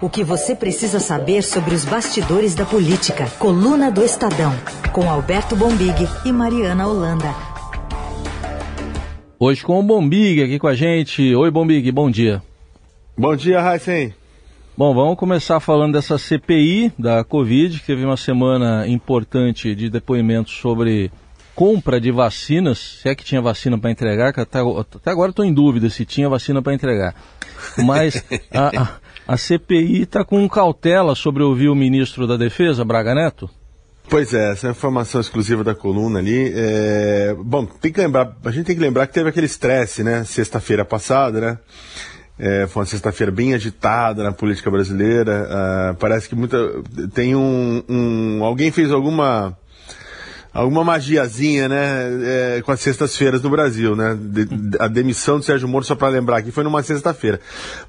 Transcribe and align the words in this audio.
O 0.00 0.08
que 0.08 0.22
você 0.22 0.54
precisa 0.54 1.00
saber 1.00 1.42
sobre 1.42 1.74
os 1.74 1.84
bastidores 1.84 2.54
da 2.54 2.64
política. 2.64 3.26
Coluna 3.36 3.90
do 3.90 4.04
Estadão. 4.04 4.52
Com 4.92 5.10
Alberto 5.10 5.56
Bombig 5.56 6.06
e 6.24 6.30
Mariana 6.30 6.86
Holanda. 6.86 7.34
Hoje 9.40 9.64
com 9.64 9.80
o 9.80 9.82
Bombig 9.82 10.40
aqui 10.40 10.56
com 10.56 10.68
a 10.68 10.74
gente. 10.74 11.34
Oi, 11.34 11.50
Bombig, 11.50 11.90
bom 11.90 12.08
dia. 12.08 12.40
Bom 13.16 13.34
dia, 13.34 13.60
Raíssen. 13.60 14.14
Bom, 14.76 14.94
vamos 14.94 15.18
começar 15.18 15.58
falando 15.58 15.94
dessa 15.94 16.16
CPI 16.16 16.92
da 16.96 17.24
Covid, 17.24 17.80
que 17.80 17.86
teve 17.86 18.04
uma 18.04 18.16
semana 18.16 18.86
importante 18.86 19.74
de 19.74 19.90
depoimentos 19.90 20.58
sobre 20.58 21.10
compra 21.56 22.00
de 22.00 22.12
vacinas, 22.12 23.00
se 23.02 23.08
é 23.08 23.16
que 23.16 23.24
tinha 23.24 23.40
vacina 23.40 23.76
para 23.76 23.90
entregar, 23.90 24.32
que 24.32 24.38
até, 24.38 24.60
até 24.60 25.10
agora 25.10 25.30
estou 25.30 25.44
em 25.44 25.52
dúvida 25.52 25.90
se 25.90 26.04
tinha 26.04 26.28
vacina 26.28 26.62
para 26.62 26.72
entregar. 26.72 27.16
Mas 27.84 28.24
a, 28.54 29.00
a, 29.28 29.36
CPI 29.36 30.02
está 30.02 30.24
com 30.24 30.48
cautela 30.48 31.14
sobre 31.14 31.42
ouvir 31.42 31.68
o 31.68 31.74
ministro 31.74 32.26
da 32.26 32.36
Defesa, 32.36 32.84
Braga 32.84 33.14
Neto? 33.14 33.48
Pois 34.08 34.32
é, 34.32 34.52
essa 34.52 34.68
é 34.68 34.70
informação 34.70 35.20
exclusiva 35.20 35.62
da 35.62 35.74
coluna 35.74 36.18
ali. 36.18 36.50
É... 36.54 37.36
Bom, 37.38 37.66
tem 37.66 37.92
que 37.92 38.00
lembrar, 38.00 38.34
a 38.42 38.50
gente 38.50 38.66
tem 38.66 38.74
que 38.74 38.80
lembrar 38.80 39.06
que 39.06 39.12
teve 39.12 39.28
aquele 39.28 39.46
estresse, 39.46 40.02
né? 40.02 40.24
Sexta-feira 40.24 40.84
passada, 40.84 41.40
né? 41.40 41.58
É, 42.38 42.66
foi 42.68 42.80
uma 42.80 42.86
sexta-feira 42.86 43.32
bem 43.32 43.52
agitada 43.52 44.22
na 44.22 44.32
política 44.32 44.70
brasileira. 44.70 45.48
Uh, 45.50 45.96
parece 45.96 46.28
que 46.28 46.36
muita 46.36 46.56
tem 47.12 47.34
um, 47.34 47.82
um, 47.88 48.44
alguém 48.44 48.70
fez 48.70 48.92
alguma 48.92 49.58
alguma 50.52 50.82
magiazinha, 50.82 51.68
né, 51.68 52.56
é, 52.56 52.62
com 52.62 52.72
as 52.72 52.80
sextas-feiras 52.80 53.42
no 53.42 53.50
Brasil, 53.50 53.94
né? 53.94 54.16
De, 54.18 54.48
a 54.78 54.88
demissão 54.88 55.38
do 55.38 55.44
Sérgio 55.44 55.68
Moro, 55.68 55.84
só 55.84 55.94
para 55.94 56.08
lembrar 56.08 56.38
aqui, 56.38 56.50
foi 56.50 56.64
numa 56.64 56.82
sexta-feira. 56.82 57.40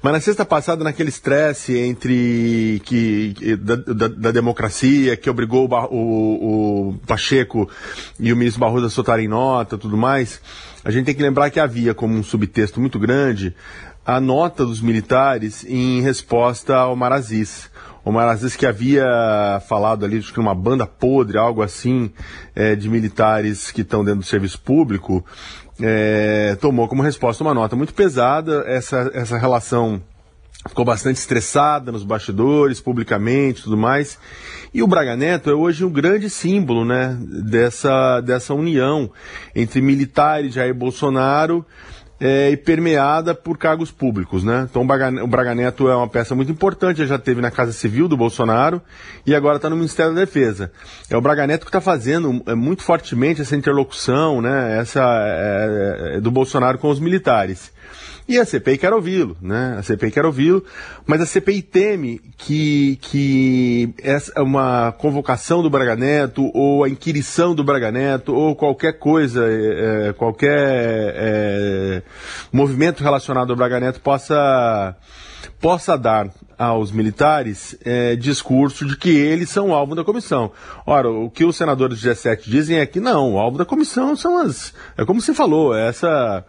Mas 0.02 0.12
na 0.12 0.20
sexta 0.20 0.44
passada, 0.44 0.84
naquele 0.84 1.08
estresse 1.08 1.76
entre 1.76 2.80
que 2.84 3.56
da, 3.56 3.76
da, 3.76 4.08
da, 4.08 4.30
democracia, 4.30 5.16
que 5.16 5.28
obrigou 5.28 5.68
o, 5.68 5.96
o, 5.96 6.88
o, 6.90 6.98
Pacheco 7.06 7.68
e 8.18 8.32
o 8.32 8.36
ministro 8.36 8.60
Barroso 8.60 8.86
a 8.86 8.90
soltarem 8.90 9.28
nota, 9.28 9.78
tudo 9.78 9.96
mais, 9.96 10.40
a 10.84 10.90
gente 10.90 11.06
tem 11.06 11.14
que 11.14 11.22
lembrar 11.22 11.50
que 11.50 11.60
havia 11.60 11.94
como 11.94 12.14
um 12.14 12.22
subtexto 12.22 12.80
muito 12.80 12.98
grande 12.98 13.54
a 14.04 14.20
nota 14.20 14.64
dos 14.64 14.80
militares 14.80 15.64
em 15.64 16.00
resposta 16.00 16.74
ao 16.74 16.96
Marazis. 16.96 17.70
O 18.04 18.10
Marazes 18.10 18.56
que 18.56 18.66
havia 18.66 19.04
falado 19.68 20.04
ali 20.04 20.20
de 20.20 20.38
uma 20.38 20.54
banda 20.54 20.86
podre, 20.86 21.36
algo 21.36 21.62
assim, 21.62 22.10
é, 22.54 22.74
de 22.74 22.88
militares 22.88 23.70
que 23.70 23.82
estão 23.82 24.04
dentro 24.04 24.20
do 24.20 24.26
serviço 24.26 24.60
público, 24.60 25.24
é, 25.80 26.56
tomou 26.60 26.88
como 26.88 27.02
resposta 27.02 27.44
uma 27.44 27.54
nota 27.54 27.76
muito 27.76 27.94
pesada. 27.94 28.64
Essa, 28.66 29.10
essa 29.12 29.36
relação 29.36 30.02
ficou 30.68 30.84
bastante 30.84 31.16
estressada 31.16 31.90
nos 31.90 32.02
bastidores, 32.02 32.80
publicamente 32.80 33.62
tudo 33.62 33.76
mais. 33.76 34.18
E 34.72 34.82
o 34.82 34.86
Braga 34.86 35.16
Neto 35.16 35.50
é 35.50 35.54
hoje 35.54 35.84
um 35.84 35.90
grande 35.90 36.30
símbolo 36.30 36.84
né, 36.84 37.18
dessa, 37.20 38.20
dessa 38.20 38.54
união 38.54 39.10
entre 39.54 39.80
militares 39.80 40.54
Jair 40.54 40.74
Bolsonaro 40.74 41.64
é, 42.20 42.50
e 42.50 42.56
permeada 42.56 43.34
por 43.34 43.56
cargos 43.56 43.90
públicos, 43.90 44.44
né? 44.44 44.66
Então 44.70 44.82
o 44.82 45.26
Braga, 45.26 45.54
Neto 45.54 45.88
é 45.88 45.96
uma 45.96 46.08
peça 46.08 46.34
muito 46.34 46.52
importante, 46.52 47.06
já 47.06 47.18
teve 47.18 47.40
na 47.40 47.50
Casa 47.50 47.72
Civil 47.72 48.06
do 48.06 48.16
Bolsonaro 48.16 48.82
e 49.26 49.34
agora 49.34 49.56
está 49.56 49.70
no 49.70 49.76
Ministério 49.76 50.14
da 50.14 50.20
Defesa. 50.20 50.70
É 51.08 51.16
o 51.16 51.20
Braga 51.20 51.46
Neto 51.46 51.62
que 51.62 51.70
está 51.70 51.80
fazendo 51.80 52.42
é, 52.46 52.54
muito 52.54 52.82
fortemente 52.82 53.40
essa 53.40 53.56
interlocução, 53.56 54.42
né? 54.42 54.78
Essa 54.78 55.00
é, 55.02 56.16
é, 56.16 56.20
do 56.20 56.30
Bolsonaro 56.30 56.76
com 56.76 56.90
os 56.90 57.00
militares. 57.00 57.72
E 58.30 58.38
a 58.38 58.44
CPI 58.44 58.78
quer 58.78 58.92
ouvi-lo, 58.92 59.36
né? 59.42 59.74
A 59.76 59.82
CPI 59.82 60.12
quer 60.12 60.24
ouvi-lo, 60.24 60.64
mas 61.04 61.20
a 61.20 61.26
CPI 61.26 61.62
teme 61.62 62.20
que, 62.38 62.96
que 63.02 63.92
essa 64.00 64.40
uma 64.40 64.92
convocação 64.92 65.60
do 65.64 65.68
Braga 65.68 65.96
Neto, 65.96 66.48
ou 66.54 66.84
a 66.84 66.88
inquirição 66.88 67.56
do 67.56 67.64
Braga 67.64 67.90
Neto, 67.90 68.32
ou 68.32 68.54
qualquer 68.54 69.00
coisa, 69.00 69.44
é, 69.50 70.12
qualquer 70.12 71.12
é, 71.16 72.02
movimento 72.52 73.02
relacionado 73.02 73.50
ao 73.50 73.56
Braga 73.56 73.80
Neto 73.80 74.00
possa 74.00 74.94
possa 75.60 75.98
dar 75.98 76.30
aos 76.60 76.92
militares 76.92 77.74
é, 77.82 78.14
discurso 78.14 78.84
de 78.84 78.94
que 78.94 79.08
eles 79.08 79.48
são 79.48 79.72
alvo 79.72 79.94
da 79.94 80.04
comissão. 80.04 80.52
Ora, 80.84 81.08
o 81.08 81.30
que 81.30 81.42
os 81.42 81.56
senadores 81.56 82.02
do 82.02 82.10
G7 82.10 82.42
dizem 82.44 82.78
é 82.78 82.84
que 82.84 83.00
não, 83.00 83.32
o 83.32 83.38
alvo 83.38 83.56
da 83.56 83.64
comissão 83.64 84.14
são 84.14 84.36
as. 84.36 84.74
É 84.94 85.02
como 85.06 85.22
você 85.22 85.32
falou, 85.32 85.74
essa 85.74 86.44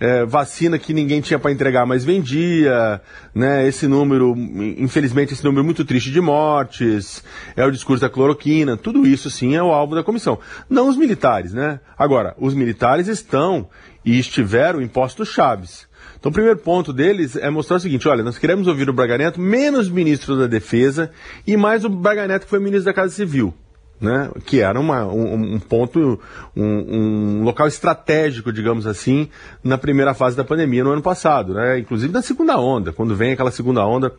é, 0.00 0.24
vacina 0.24 0.80
que 0.80 0.92
ninguém 0.92 1.20
tinha 1.20 1.38
para 1.38 1.52
entregar, 1.52 1.86
mas 1.86 2.04
vendia, 2.04 3.00
né? 3.32 3.64
Esse 3.68 3.86
número, 3.86 4.34
infelizmente, 4.36 5.32
esse 5.32 5.44
número 5.44 5.64
muito 5.64 5.84
triste 5.84 6.10
de 6.10 6.20
mortes, 6.20 7.22
é 7.54 7.64
o 7.64 7.70
discurso 7.70 8.00
da 8.00 8.10
cloroquina, 8.10 8.76
tudo 8.76 9.06
isso 9.06 9.30
sim 9.30 9.54
é 9.54 9.62
o 9.62 9.70
alvo 9.70 9.94
da 9.94 10.02
comissão. 10.02 10.40
Não 10.68 10.88
os 10.88 10.96
militares, 10.96 11.52
né? 11.52 11.78
Agora, 11.96 12.34
os 12.36 12.52
militares 12.52 13.06
estão 13.06 13.68
e 14.04 14.18
estiveram 14.18 14.82
em 14.82 14.88
postos 14.88 15.28
chaves. 15.28 15.86
Então, 16.18 16.30
o 16.30 16.32
primeiro 16.32 16.58
ponto 16.58 16.92
deles 16.92 17.36
é 17.36 17.50
mostrar 17.50 17.76
o 17.76 17.80
seguinte: 17.80 18.08
olha, 18.08 18.22
nós 18.22 18.38
queremos 18.38 18.66
ouvir 18.66 18.88
o 18.88 18.92
Braga 18.92 19.18
Neto, 19.18 19.40
menos 19.40 19.88
ministro 19.88 20.38
da 20.38 20.46
Defesa 20.46 21.10
e 21.46 21.56
mais 21.56 21.84
o 21.84 21.88
Braga 21.88 22.26
Neto, 22.26 22.44
que 22.44 22.50
foi 22.50 22.60
ministro 22.60 22.86
da 22.86 22.94
Casa 22.94 23.12
Civil. 23.12 23.54
Né, 24.00 24.32
que 24.46 24.60
era 24.60 24.80
uma, 24.80 25.06
um, 25.06 25.54
um, 25.54 25.60
ponto, 25.60 26.20
um, 26.56 26.64
um, 26.64 27.44
local 27.44 27.68
estratégico, 27.68 28.52
digamos 28.52 28.84
assim, 28.84 29.28
na 29.62 29.78
primeira 29.78 30.12
fase 30.12 30.36
da 30.36 30.42
pandemia 30.42 30.82
no 30.82 30.90
ano 30.90 31.02
passado, 31.02 31.54
né, 31.54 31.78
inclusive 31.78 32.12
na 32.12 32.20
segunda 32.20 32.58
onda, 32.58 32.92
quando 32.92 33.14
vem 33.14 33.30
aquela 33.30 33.52
segunda 33.52 33.86
onda 33.86 34.12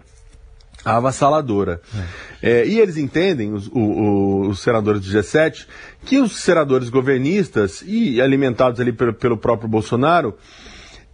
avassaladora. 0.86 1.82
É. 2.42 2.62
É, 2.62 2.68
e 2.68 2.80
eles 2.80 2.98
entendem, 2.98 3.54
os, 3.54 3.68
os, 3.68 4.48
os, 4.50 4.60
senadores 4.60 5.02
do 5.02 5.08
G7, 5.08 5.66
que 6.06 6.20
os 6.20 6.36
senadores 6.36 6.90
governistas 6.90 7.84
e 7.86 8.22
alimentados 8.22 8.80
ali 8.80 8.92
pelo, 8.92 9.14
pelo 9.14 9.38
próprio 9.38 9.70
Bolsonaro 9.70 10.36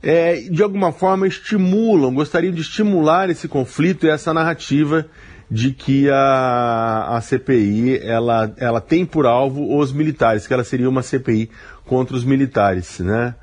é, 0.01 0.35
de 0.35 0.63
alguma 0.63 0.91
forma 0.91 1.27
estimulam, 1.27 2.13
gostariam 2.13 2.53
de 2.53 2.61
estimular 2.61 3.29
esse 3.29 3.47
conflito 3.47 4.05
e 4.05 4.09
essa 4.09 4.33
narrativa 4.33 5.05
de 5.51 5.71
que 5.71 6.09
a, 6.09 7.17
a 7.17 7.21
CPI 7.21 7.99
ela, 8.03 8.53
ela 8.57 8.79
tem 8.79 9.05
por 9.05 9.25
alvo 9.25 9.77
os 9.77 9.91
militares, 9.91 10.45
que 10.45 10.53
ela 10.53 10.63
seria 10.63 10.87
uma 10.87 11.01
CPI 11.01 11.49
contra 11.85 12.15
os 12.15 12.23
militares, 12.23 12.99
né? 12.99 13.35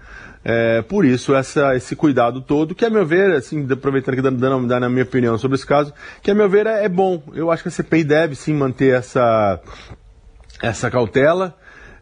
É, 0.48 0.80
por 0.80 1.04
isso, 1.04 1.34
essa, 1.34 1.74
esse 1.74 1.96
cuidado 1.96 2.40
todo, 2.40 2.72
que 2.72 2.84
a 2.84 2.90
meu 2.90 3.04
ver, 3.04 3.32
assim, 3.32 3.66
aproveitando 3.68 4.14
aqui 4.14 4.22
dando, 4.22 4.38
dando, 4.38 4.68
dando 4.68 4.84
a 4.84 4.88
minha 4.88 5.02
opinião 5.02 5.36
sobre 5.36 5.56
esse 5.56 5.66
caso, 5.66 5.92
que 6.22 6.30
a 6.30 6.34
meu 6.36 6.48
ver 6.48 6.68
é, 6.68 6.84
é 6.84 6.88
bom. 6.88 7.20
Eu 7.34 7.50
acho 7.50 7.64
que 7.64 7.68
a 7.68 7.72
CPI 7.72 8.04
deve 8.04 8.36
sim 8.36 8.54
manter 8.54 8.94
essa, 8.94 9.60
essa 10.62 10.88
cautela, 10.88 11.56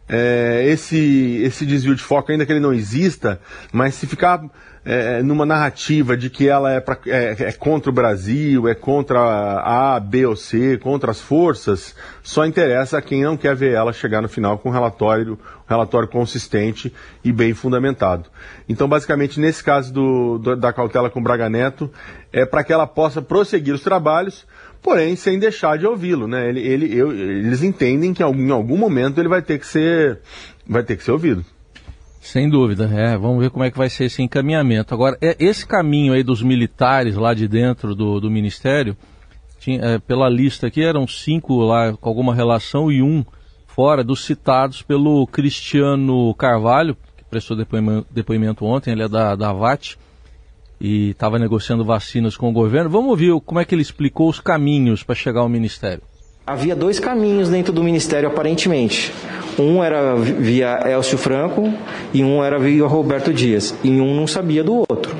é, 0.07 0.63
esse, 0.67 1.41
esse 1.43 1.65
desvio 1.65 1.95
de 1.95 2.03
foco, 2.03 2.31
ainda 2.31 2.45
que 2.45 2.51
ele 2.51 2.59
não 2.59 2.73
exista, 2.73 3.39
mas 3.71 3.95
se 3.95 4.07
ficar 4.07 4.43
é, 4.85 5.23
numa 5.23 5.47
narrativa 5.47 6.15
de 6.15 6.29
que 6.29 6.47
ela 6.47 6.71
é, 6.71 6.79
pra, 6.79 6.95
é, 7.07 7.35
é, 7.39 7.51
contra 7.51 7.89
o 7.89 7.93
Brasil, 7.93 8.67
é 8.67 8.75
contra 8.75 9.19
A, 9.19 9.99
B 9.99 10.27
ou 10.27 10.35
C, 10.35 10.77
contra 10.77 11.09
as 11.09 11.19
forças, 11.19 11.95
só 12.21 12.45
interessa 12.45 12.99
a 12.99 13.01
quem 13.01 13.23
não 13.23 13.35
quer 13.35 13.55
ver 13.55 13.73
ela 13.73 13.91
chegar 13.91 14.21
no 14.21 14.29
final 14.29 14.59
com 14.59 14.69
um 14.69 14.71
relatório, 14.71 15.33
um 15.33 15.69
relatório 15.69 16.07
consistente 16.07 16.93
e 17.23 17.31
bem 17.31 17.55
fundamentado. 17.55 18.29
Então, 18.69 18.87
basicamente, 18.87 19.39
nesse 19.39 19.63
caso 19.63 19.91
do, 19.91 20.37
do 20.37 20.55
da 20.55 20.71
cautela 20.71 21.09
com 21.09 21.21
Braga 21.21 21.49
Neto, 21.49 21.89
é 22.31 22.45
para 22.45 22.63
que 22.63 22.71
ela 22.71 22.85
possa 22.85 23.23
prosseguir 23.23 23.73
os 23.73 23.81
trabalhos, 23.81 24.45
porém 24.83 25.15
sem 25.15 25.39
deixar 25.39 25.79
de 25.79 25.87
ouvi-lo, 25.87 26.27
né? 26.27 26.47
Ele, 26.47 26.59
ele, 26.59 26.99
eles 26.99 27.63
entendem 27.63 28.13
que 28.13 28.21
em 28.21 28.51
algum 28.51 28.77
momento 28.77 29.19
ele 29.19 29.27
vai 29.27 29.41
ter 29.41 29.57
que 29.57 29.65
ser, 29.65 30.19
vai 30.67 30.83
ter 30.83 30.95
que 30.95 31.03
ser 31.03 31.11
ouvido. 31.11 31.43
Sem 32.25 32.49
dúvida, 32.49 32.89
é. 32.91 33.15
Vamos 33.15 33.39
ver 33.39 33.51
como 33.51 33.63
é 33.63 33.69
que 33.69 33.77
vai 33.77 33.87
ser 33.87 34.05
esse 34.05 34.19
encaminhamento. 34.19 34.95
Agora, 34.95 35.15
é, 35.21 35.35
esse 35.39 35.63
caminho 35.65 36.11
aí 36.11 36.23
dos 36.23 36.41
militares 36.41 37.15
lá 37.15 37.35
de 37.35 37.47
dentro 37.47 37.93
do, 37.93 38.19
do 38.19 38.31
Ministério, 38.31 38.97
tinha, 39.59 39.79
é, 39.79 39.99
pela 39.99 40.27
lista 40.27 40.65
aqui, 40.65 40.83
eram 40.83 41.07
cinco 41.07 41.59
lá 41.59 41.93
com 41.93 42.09
alguma 42.09 42.33
relação 42.33 42.91
e 42.91 42.99
um 42.99 43.23
fora 43.67 44.03
dos 44.03 44.25
citados 44.25 44.81
pelo 44.81 45.27
Cristiano 45.27 46.33
Carvalho, 46.33 46.97
que 47.15 47.23
prestou 47.29 47.55
depoimento, 47.55 48.07
depoimento 48.09 48.65
ontem, 48.65 48.91
ele 48.91 49.03
é 49.03 49.07
da, 49.07 49.35
da 49.35 49.53
VAT 49.53 49.95
e 50.81 51.11
estava 51.11 51.37
negociando 51.37 51.85
vacinas 51.85 52.35
com 52.35 52.49
o 52.49 52.51
governo. 52.51 52.89
Vamos 52.89 53.11
ouvir 53.11 53.39
como 53.41 53.59
é 53.59 53.65
que 53.65 53.75
ele 53.75 53.83
explicou 53.83 54.27
os 54.27 54.39
caminhos 54.39 55.03
para 55.03 55.13
chegar 55.13 55.41
ao 55.41 55.49
Ministério. 55.49 56.01
Havia 56.47 56.75
dois 56.75 56.99
caminhos 56.99 57.49
dentro 57.49 57.71
do 57.71 57.83
Ministério, 57.83 58.27
aparentemente. 58.29 59.13
Um 59.57 59.83
era 59.83 60.15
via 60.15 60.79
Elcio 60.85 61.17
Franco 61.17 61.71
e 62.13 62.23
um 62.23 62.43
era 62.43 62.59
via 62.59 62.85
Roberto 62.85 63.33
Dias. 63.33 63.75
E 63.83 63.89
um 63.89 64.13
não 64.13 64.27
sabia 64.27 64.63
do 64.63 64.83
outro. 64.89 65.15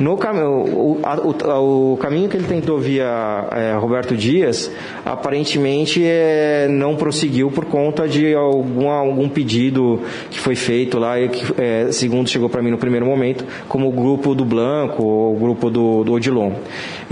No 0.00 0.16
cam 0.16 0.32
o, 0.32 1.00
o, 1.00 1.92
o, 1.92 1.96
caminho 1.98 2.28
que 2.28 2.36
ele 2.36 2.46
tentou 2.46 2.78
via 2.78 3.46
é, 3.52 3.74
Roberto 3.74 4.16
Dias, 4.16 4.70
aparentemente 5.04 6.02
é, 6.04 6.66
não 6.68 6.96
prosseguiu 6.96 7.50
por 7.50 7.66
conta 7.66 8.08
de 8.08 8.34
algum, 8.34 8.88
algum 8.88 9.28
pedido 9.28 10.00
que 10.28 10.40
foi 10.40 10.56
feito 10.56 10.98
lá, 10.98 11.20
e 11.20 11.28
que, 11.28 11.44
é, 11.56 11.92
segundo 11.92 12.28
chegou 12.28 12.48
para 12.48 12.60
mim 12.62 12.70
no 12.70 12.78
primeiro 12.78 13.06
momento, 13.06 13.44
como 13.68 13.88
o 13.88 13.92
grupo 13.92 14.34
do 14.34 14.44
Blanco 14.44 15.04
ou 15.04 15.36
o 15.36 15.38
grupo 15.38 15.70
do, 15.70 16.02
do 16.02 16.14
Odilon. 16.14 16.52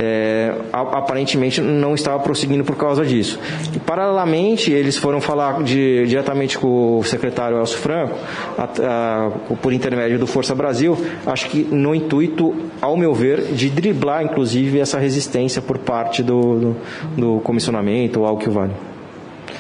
É, 0.03 0.55
aparentemente 0.73 1.61
não 1.61 1.95
estava 1.95 2.19
prosseguindo 2.21 2.65
por 2.65 2.75
causa 2.75 3.05
disso. 3.05 3.39
E, 3.75 3.79
paralelamente, 3.79 4.73
eles 4.73 4.97
foram 4.97 5.21
falar 5.21 5.63
de, 5.63 6.07
diretamente 6.07 6.59
com 6.59 6.99
o 6.99 7.05
secretário 7.05 7.59
Elcio 7.59 7.77
Franco, 7.77 8.15
a, 8.57 8.65
a, 8.65 9.31
por 9.57 9.75
intermédio 9.75 10.19
do 10.19 10.27
Força 10.27 10.55
Brasil, 10.55 10.97
acho 11.27 11.51
que 11.51 11.65
no 11.65 11.95
intuito 11.95 12.55
ao 12.81 12.97
meu 12.97 13.13
ver, 13.13 13.53
de 13.53 13.69
driblar, 13.69 14.25
inclusive, 14.25 14.81
essa 14.81 14.99
resistência 14.99 15.61
por 15.61 15.77
parte 15.77 16.23
do, 16.23 16.59
do, 16.59 16.77
do 17.17 17.41
comissionamento 17.41 18.21
ou 18.21 18.27
algo 18.27 18.41
que 18.41 18.49
vale. 18.49 18.73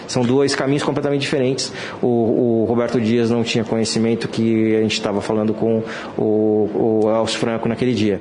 São 0.06 0.22
dois 0.22 0.56
caminhos 0.56 0.82
completamente 0.82 1.20
diferentes. 1.20 1.72
O, 2.02 2.06
o, 2.62 2.64
Roberto 2.68 3.00
Dias 3.00 3.30
não 3.30 3.44
tinha 3.44 3.62
conhecimento 3.62 4.26
que 4.26 4.74
a 4.74 4.80
gente 4.80 4.94
estava 4.94 5.20
falando 5.20 5.54
com 5.54 5.84
o, 6.18 7.02
o 7.04 7.10
Elcio 7.20 7.38
Franco 7.38 7.68
naquele 7.68 7.94
dia. 7.94 8.20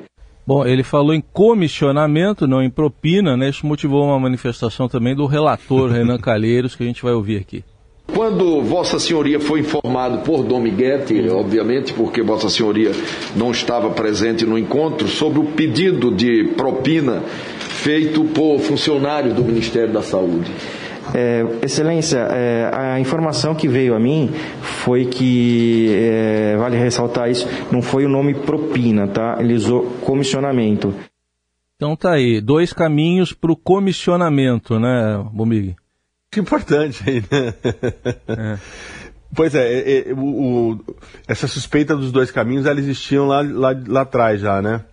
Bom, 0.50 0.66
ele 0.66 0.82
falou 0.82 1.14
em 1.14 1.20
comissionamento, 1.20 2.44
não 2.44 2.60
em 2.60 2.68
propina, 2.68 3.36
né? 3.36 3.50
Isso 3.50 3.64
motivou 3.64 4.04
uma 4.06 4.18
manifestação 4.18 4.88
também 4.88 5.14
do 5.14 5.24
relator 5.24 5.92
Renan 5.94 6.18
Calheiros, 6.18 6.74
que 6.74 6.82
a 6.82 6.86
gente 6.86 7.04
vai 7.04 7.12
ouvir 7.12 7.36
aqui. 7.36 7.62
Quando 8.12 8.60
Vossa 8.60 8.98
Senhoria 8.98 9.38
foi 9.38 9.60
informado 9.60 10.24
por 10.24 10.42
Dominguete, 10.42 11.28
obviamente, 11.28 11.92
porque 11.92 12.20
Vossa 12.20 12.50
Senhoria 12.50 12.90
não 13.36 13.52
estava 13.52 13.90
presente 13.90 14.44
no 14.44 14.58
encontro, 14.58 15.06
sobre 15.06 15.38
o 15.38 15.44
pedido 15.44 16.10
de 16.10 16.48
propina 16.56 17.22
feito 17.60 18.24
por 18.24 18.58
funcionários 18.58 19.32
do 19.32 19.44
Ministério 19.44 19.92
da 19.92 20.02
Saúde. 20.02 20.50
É, 21.14 21.44
excelência, 21.62 22.18
é, 22.18 22.70
a 22.72 23.00
informação 23.00 23.54
que 23.54 23.66
veio 23.66 23.94
a 23.94 24.00
mim 24.00 24.30
foi 24.62 25.06
que, 25.06 25.92
é, 25.92 26.56
vale 26.56 26.76
ressaltar 26.76 27.30
isso, 27.30 27.48
não 27.70 27.82
foi 27.82 28.04
o 28.04 28.08
nome 28.08 28.34
propina, 28.34 29.08
tá? 29.08 29.36
Ele 29.40 29.54
usou 29.54 29.84
comissionamento. 30.02 30.94
Então 31.76 31.96
tá 31.96 32.12
aí, 32.12 32.40
dois 32.40 32.72
caminhos 32.72 33.32
para 33.32 33.50
o 33.50 33.56
comissionamento, 33.56 34.78
né, 34.78 35.24
Bomig? 35.32 35.74
importante 36.38 37.02
aí, 37.08 37.20
né? 37.30 37.54
É. 38.28 38.58
Pois 39.34 39.54
é, 39.54 39.72
é, 39.72 40.10
é 40.10 40.12
o, 40.12 40.72
o, 40.72 40.80
essa 41.26 41.46
suspeita 41.46 41.96
dos 41.96 42.12
dois 42.12 42.30
caminhos, 42.30 42.66
elas 42.66 42.80
existiam 42.80 43.26
lá, 43.26 43.40
lá, 43.42 43.74
lá 43.86 44.00
atrás 44.02 44.40
já, 44.40 44.60
né? 44.60 44.84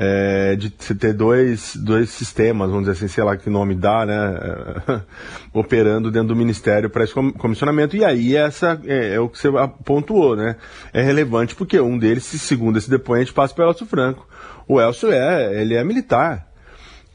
É, 0.00 0.54
de 0.54 0.70
ter 0.70 1.12
dois, 1.12 1.74
dois 1.74 2.10
sistemas, 2.10 2.70
vamos 2.70 2.86
dizer 2.86 2.92
assim, 2.92 3.12
sei 3.12 3.24
lá 3.24 3.36
que 3.36 3.50
nome 3.50 3.74
dá, 3.74 4.06
né? 4.06 5.02
operando 5.52 6.08
dentro 6.08 6.28
do 6.28 6.36
Ministério 6.36 6.88
para 6.88 7.02
esse 7.02 7.12
comissionamento. 7.12 7.96
E 7.96 8.04
aí 8.04 8.36
essa 8.36 8.80
é, 8.84 9.14
é, 9.14 9.20
o 9.20 9.28
que 9.28 9.36
você 9.36 9.48
pontuou, 9.84 10.36
né? 10.36 10.54
É 10.92 11.02
relevante 11.02 11.56
porque 11.56 11.80
um 11.80 11.98
deles, 11.98 12.22
segundo 12.22 12.78
esse 12.78 12.88
depoente, 12.88 13.32
passa 13.32 13.52
pelo 13.52 13.70
Elcio 13.70 13.86
Franco. 13.86 14.24
O 14.68 14.80
Elcio 14.80 15.10
é, 15.10 15.60
ele 15.60 15.74
é 15.74 15.82
militar. 15.82 16.46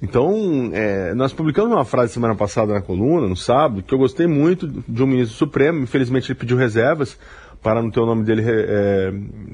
Então, 0.04 0.70
é, 0.74 1.14
nós 1.14 1.32
publicamos 1.32 1.72
uma 1.72 1.86
frase 1.86 2.12
semana 2.12 2.36
passada 2.36 2.74
na 2.74 2.82
coluna, 2.82 3.26
no 3.26 3.38
sábado, 3.38 3.82
que 3.82 3.94
eu 3.94 3.98
gostei 3.98 4.28
muito 4.28 4.68
de 4.68 5.02
um 5.02 5.08
ministro 5.08 5.38
supremo, 5.38 5.80
infelizmente 5.80 6.30
ele 6.30 6.38
pediu 6.38 6.58
reservas 6.58 7.18
para 7.63 7.81
não 7.81 7.89
ter 7.89 8.01
o 8.01 8.06
nome 8.06 8.24
dele 8.24 8.44
é, 8.45 9.12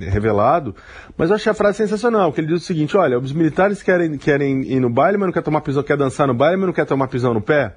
revelado, 0.09 0.75
mas 1.15 1.29
eu 1.29 1.35
achei 1.35 1.51
a 1.51 1.55
frase 1.55 1.77
sensacional, 1.77 2.33
que 2.33 2.41
ele 2.41 2.47
diz 2.47 2.63
o 2.63 2.65
seguinte, 2.65 2.97
olha, 2.97 3.19
os 3.19 3.31
militares 3.31 3.83
querem, 3.83 4.17
querem 4.17 4.63
ir 4.63 4.79
no 4.79 4.89
baile, 4.89 5.17
mas 5.17 5.27
não 5.27 5.33
quer 5.33 5.43
tomar 5.43 5.61
prisão, 5.61 5.83
quer 5.83 5.95
dançar 5.95 6.27
no 6.27 6.33
baile, 6.33 6.57
mas 6.57 6.65
não 6.65 6.73
quer 6.73 6.85
tomar 6.85 7.07
prisão 7.07 7.33
no 7.33 7.41
pé. 7.41 7.75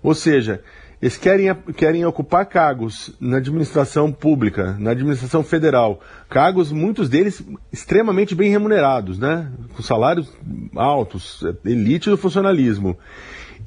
Ou 0.00 0.14
seja, 0.14 0.62
eles 1.00 1.16
querem, 1.16 1.54
querem 1.76 2.04
ocupar 2.04 2.46
cargos 2.46 3.14
na 3.20 3.36
administração 3.36 4.12
pública, 4.12 4.76
na 4.78 4.90
administração 4.90 5.44
federal. 5.44 6.00
Cargos, 6.28 6.72
muitos 6.72 7.08
deles 7.08 7.42
extremamente 7.72 8.34
bem 8.34 8.50
remunerados, 8.50 9.18
né? 9.18 9.50
Com 9.76 9.82
salários 9.82 10.32
altos, 10.74 11.44
elite 11.64 12.10
do 12.10 12.16
funcionalismo. 12.16 12.96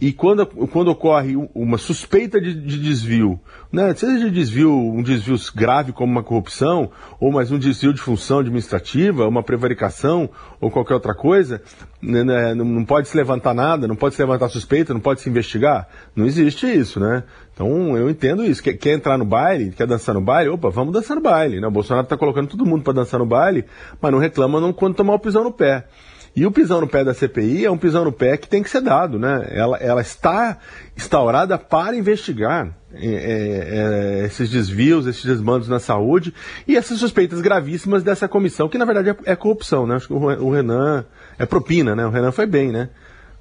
E 0.02 0.12
quando, 0.12 0.48
quando 0.48 0.88
ocorre 0.88 1.36
uma 1.54 1.78
suspeita 1.78 2.42
de, 2.42 2.56
de, 2.56 2.80
desvio, 2.80 3.40
né, 3.72 3.94
seja 3.94 4.18
de 4.18 4.32
desvio, 4.32 4.76
um 4.76 5.04
desvio 5.04 5.38
grave 5.54 5.92
como 5.94 6.12
uma 6.12 6.24
corrupção, 6.24 6.90
ou 7.20 7.32
mais 7.32 7.52
um 7.52 7.60
desvio 7.60 7.94
de 7.94 8.02
função 8.02 8.40
administrativa, 8.40 9.28
uma 9.28 9.44
prevaricação, 9.44 10.28
ou 10.60 10.72
qualquer 10.72 10.96
outra 10.96 11.14
coisa, 11.14 11.62
né, 12.02 12.24
né, 12.24 12.56
não 12.56 12.84
pode 12.84 13.10
se 13.10 13.16
levantar 13.16 13.54
nada, 13.54 13.88
não 13.88 13.96
pode 13.96 14.16
se 14.16 14.22
levantar 14.24 14.50
suspeita, 14.50 14.92
não 14.92 15.00
pode 15.00 15.22
se 15.22 15.30
investigar. 15.30 15.88
Não 16.16 16.26
existe 16.26 16.66
isso, 16.66 17.00
né? 17.00 17.24
Então 17.54 17.96
eu 17.96 18.10
entendo 18.10 18.44
isso. 18.44 18.64
Quer, 18.64 18.74
quer 18.74 18.94
entrar 18.94 19.20
no 19.20 19.26
baile, 19.26 19.70
quer 19.70 19.86
dançar 19.86 20.16
no 20.16 20.22
baile? 20.22 20.50
Opa, 20.50 20.72
vamos 20.72 20.94
dançar 20.94 21.16
no 21.16 21.22
baile. 21.22 21.60
Né? 21.60 21.68
O 21.68 21.72
Bolsonaro 21.72 22.06
está 22.06 22.18
colocando 22.18 22.48
todo 22.48 22.66
mundo 22.66 22.82
para 22.82 22.94
dançar 22.94 23.20
no 23.20 23.26
baile, 23.28 23.66
mas 24.02 24.12
não 24.12 24.18
reclama 24.18 24.60
não, 24.60 24.74
quando 24.74 24.96
tomar 24.96 25.14
o 25.14 25.20
pisão 25.20 25.44
no 25.44 25.52
pé. 25.52 25.86
E 26.34 26.46
o 26.46 26.52
pisão 26.52 26.80
no 26.80 26.88
pé 26.88 27.04
da 27.04 27.14
CPI 27.14 27.66
é 27.66 27.72
um 27.72 27.78
pisão 27.78 28.06
no 28.06 28.12
pé 28.12 28.38
que 28.38 28.48
tem 28.48 28.64
que 28.64 28.70
ser 28.70 28.82
dado, 28.82 29.20
né? 29.20 29.48
Ela, 29.52 29.78
ela 29.78 30.02
está 30.02 30.58
instaurada 30.96 31.58
para 31.58 31.96
investigar 31.96 32.74
é, 32.94 33.06
é, 33.06 34.22
é 34.22 34.26
esses 34.26 34.50
desvios, 34.50 35.08
esses 35.08 35.26
desmandos 35.26 35.68
na 35.68 35.80
saúde 35.80 36.34
e 36.66 36.78
essas 36.78 37.00
suspeitas 37.00 37.42
gravíssimas 37.42 38.02
dessa 38.02 38.30
comissão, 38.30 38.70
que 38.70 38.78
na 38.78 38.86
verdade 38.86 39.10
é, 39.10 39.32
é 39.32 39.36
corrupção, 39.36 39.86
né? 39.86 39.96
Acho 39.96 40.08
que 40.08 40.14
o 40.14 40.52
Renan 40.52 41.04
é 41.38 41.46
propina, 41.46 41.96
né? 41.96 42.06
O 42.06 42.10
Renan 42.10 42.32
foi 42.32 42.46
bem, 42.46 42.72
né? 42.72 42.90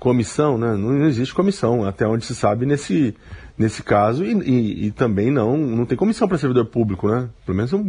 Comissão, 0.00 0.58
né? 0.58 0.74
Não 0.74 1.06
existe 1.06 1.32
comissão, 1.32 1.86
até 1.86 2.08
onde 2.08 2.24
se 2.24 2.34
sabe 2.34 2.66
nesse, 2.66 3.14
nesse 3.60 3.82
caso, 3.82 4.24
e, 4.24 4.32
e, 4.32 4.86
e, 4.86 4.90
também 4.90 5.30
não, 5.30 5.54
não 5.54 5.84
tem 5.84 5.94
comissão 5.94 6.26
para 6.26 6.38
servidor 6.38 6.64
público, 6.64 7.10
né? 7.10 7.28
Pelo 7.44 7.54
menos 7.54 7.70
eu 7.70 7.84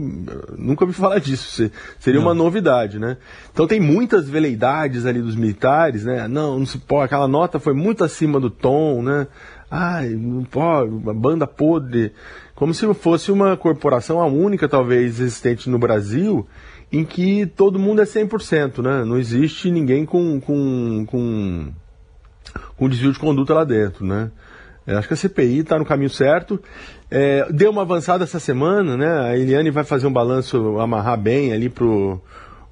nunca 0.58 0.84
ouvi 0.84 0.94
falar 0.94 1.18
disso. 1.20 1.72
Seria 1.98 2.20
não. 2.20 2.28
uma 2.28 2.34
novidade, 2.34 3.00
né? 3.00 3.16
Então 3.54 3.66
tem 3.66 3.80
muitas 3.80 4.28
veleidades 4.28 5.06
ali 5.06 5.22
dos 5.22 5.34
militares, 5.34 6.04
né? 6.04 6.28
Não, 6.28 6.60
não 6.60 6.66
se 6.66 6.78
pode, 6.78 7.06
aquela 7.06 7.26
nota 7.26 7.58
foi 7.58 7.74
muito 7.74 8.04
acima 8.04 8.38
do 8.38 8.50
tom, 8.50 9.02
né? 9.02 9.28
Ai, 9.72 10.10
não 10.10 10.44
pode, 10.44 10.92
uma 10.92 11.14
banda 11.14 11.48
podre. 11.48 12.12
Como 12.54 12.74
se 12.74 12.94
fosse 12.94 13.32
uma 13.32 13.56
corporação, 13.56 14.20
a 14.20 14.26
única 14.26 14.68
talvez 14.68 15.22
existente 15.22 15.70
no 15.70 15.80
Brasil, 15.80 16.46
em 16.92 17.06
que 17.06 17.46
todo 17.46 17.80
mundo 17.80 18.02
é 18.02 18.06
100%, 18.06 18.84
né? 18.84 19.06
Não 19.06 19.18
existe 19.18 19.72
ninguém 19.72 20.06
com, 20.06 20.42
com, 20.42 21.06
com, 21.06 21.72
com 22.76 22.90
desvio 22.90 23.14
de 23.14 23.20
conduta 23.20 23.54
lá 23.54 23.64
dentro, 23.64 24.06
né? 24.06 24.32
Eu 24.86 24.98
acho 24.98 25.08
que 25.08 25.14
a 25.14 25.18
CPI 25.18 25.60
está 25.60 25.78
no 25.78 25.86
caminho 25.86 26.10
certo. 26.10 26.60
É, 27.10 27.46
deu 27.52 27.72
uma 27.72 27.84
avançada 27.84 28.24
essa 28.24 28.40
semana, 28.40 28.98
né? 28.98 29.08
A 29.08 29.38
Eliane 29.38 29.70
vai 29.70 29.84
fazer 29.84 30.08
um 30.08 30.14
balanço, 30.14 30.80
amarrar 30.80 31.20
bem 31.20 31.54
ali 31.54 31.70
pro, 31.70 32.20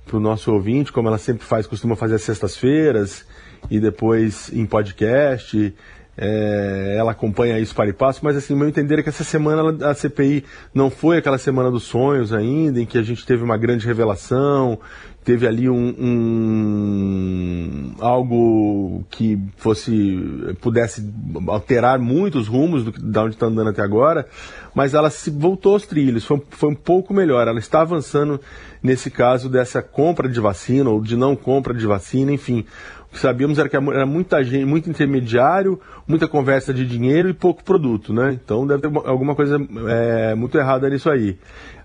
pro 0.06 0.20
nosso 0.20 0.52
ouvinte, 0.52 0.92
como 0.92 1.08
ela 1.08 1.18
sempre 1.18 1.46
faz, 1.46 1.68
costuma 1.68 1.96
fazer 1.96 2.16
às 2.16 2.24
sextas-feiras 2.24 3.26
e 3.70 3.80
depois 3.80 4.52
em 4.52 4.66
podcast. 4.66 5.74
É, 6.22 6.96
ela 6.98 7.12
acompanha 7.12 7.58
isso 7.60 7.74
para 7.74 7.89
e 7.89 7.94
passo, 7.94 8.20
mas 8.24 8.36
assim, 8.36 8.54
meu 8.54 8.68
entender 8.68 9.00
é 9.00 9.04
que 9.04 9.08
essa 9.08 9.24
semana 9.24 9.89
a 9.89 9.94
CPI 9.94 10.44
não 10.74 10.89
foi 10.89 11.18
aquela 11.18 11.38
semana 11.38 11.72
dos 11.72 11.84
sonhos 11.84 12.34
ainda, 12.34 12.82
em 12.82 12.86
que 12.86 12.98
a 12.98 13.01
gente 13.01 13.25
teve 13.25 13.42
uma 13.42 13.56
grande 13.56 13.88
revelação, 13.88 14.78
teve 15.24 15.46
ali 15.46 15.70
um, 15.70 15.96
um, 16.00 17.94
algo 18.00 19.04
que 19.10 19.40
fosse 19.58 20.56
pudesse 20.62 21.08
alterar 21.48 22.00
muitos 22.00 22.48
rumos 22.48 22.84
do, 22.84 22.92
da 22.92 23.24
onde 23.24 23.36
está 23.36 23.46
andando 23.46 23.70
até 23.70 23.82
agora, 23.82 24.26
mas 24.74 24.94
ela 24.94 25.10
se 25.10 25.30
voltou 25.30 25.74
aos 25.74 25.86
trilhos, 25.86 26.26
foi, 26.26 26.42
foi 26.50 26.70
um 26.70 26.76
pouco 26.76 27.14
melhor. 27.14 27.48
Ela 27.48 27.60
está 27.60 27.82
avançando 27.82 28.40
nesse 28.82 29.12
caso 29.12 29.50
dessa 29.50 29.82
compra 29.82 30.28
de 30.28 30.40
vacina 30.40 30.90
ou 30.90 31.02
de 31.02 31.16
não 31.16 31.36
compra 31.36 31.74
de 31.74 31.86
vacina, 31.86 32.32
enfim. 32.32 32.66
O 33.10 33.14
que 33.14 33.20
sabíamos 33.20 33.58
era 33.58 33.68
que 33.68 33.76
era 33.76 34.06
muita 34.06 34.44
gente, 34.44 34.66
muito 34.66 34.90
intermediário, 34.90 35.80
muita 36.08 36.28
conversa 36.28 36.72
de 36.72 36.86
dinheiro 36.86 37.28
e 37.28 37.34
pouco 37.34 37.64
produto, 37.64 38.14
né? 38.14 38.40
Então 38.44 38.68
deve 38.68 38.84
ter 38.84 38.92
alguma 39.06 39.34
coisa 39.34 39.60
é, 39.88 40.36
muito 40.36 40.58
errada 40.58 40.88
nisso 40.88 41.10
aí 41.10 41.38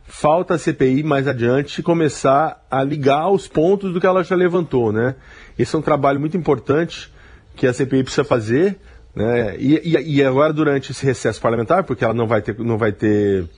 falta 0.04 0.54
a 0.54 0.58
CPI 0.58 1.02
mais 1.02 1.26
adiante 1.26 1.82
começar 1.82 2.64
a 2.70 2.82
ligar 2.82 3.30
os 3.30 3.48
pontos 3.48 3.92
do 3.92 4.00
que 4.00 4.06
ela 4.06 4.22
já 4.22 4.36
levantou, 4.36 4.92
né? 4.92 5.16
Esse 5.58 5.74
é 5.74 5.78
um 5.78 5.82
trabalho 5.82 6.20
muito 6.20 6.36
importante 6.36 7.12
que 7.56 7.66
a 7.66 7.72
CPI 7.72 8.04
precisa 8.04 8.24
fazer, 8.24 8.78
né? 9.14 9.56
E, 9.58 9.80
e, 9.84 10.16
e 10.16 10.24
agora 10.24 10.52
durante 10.52 10.92
esse 10.92 11.04
recesso 11.04 11.40
parlamentar, 11.40 11.84
porque 11.84 12.04
ela 12.04 12.14
não 12.14 12.26
vai 12.26 12.42
ter, 12.42 12.58
não 12.58 12.76
vai 12.76 12.92
ter 12.92 13.48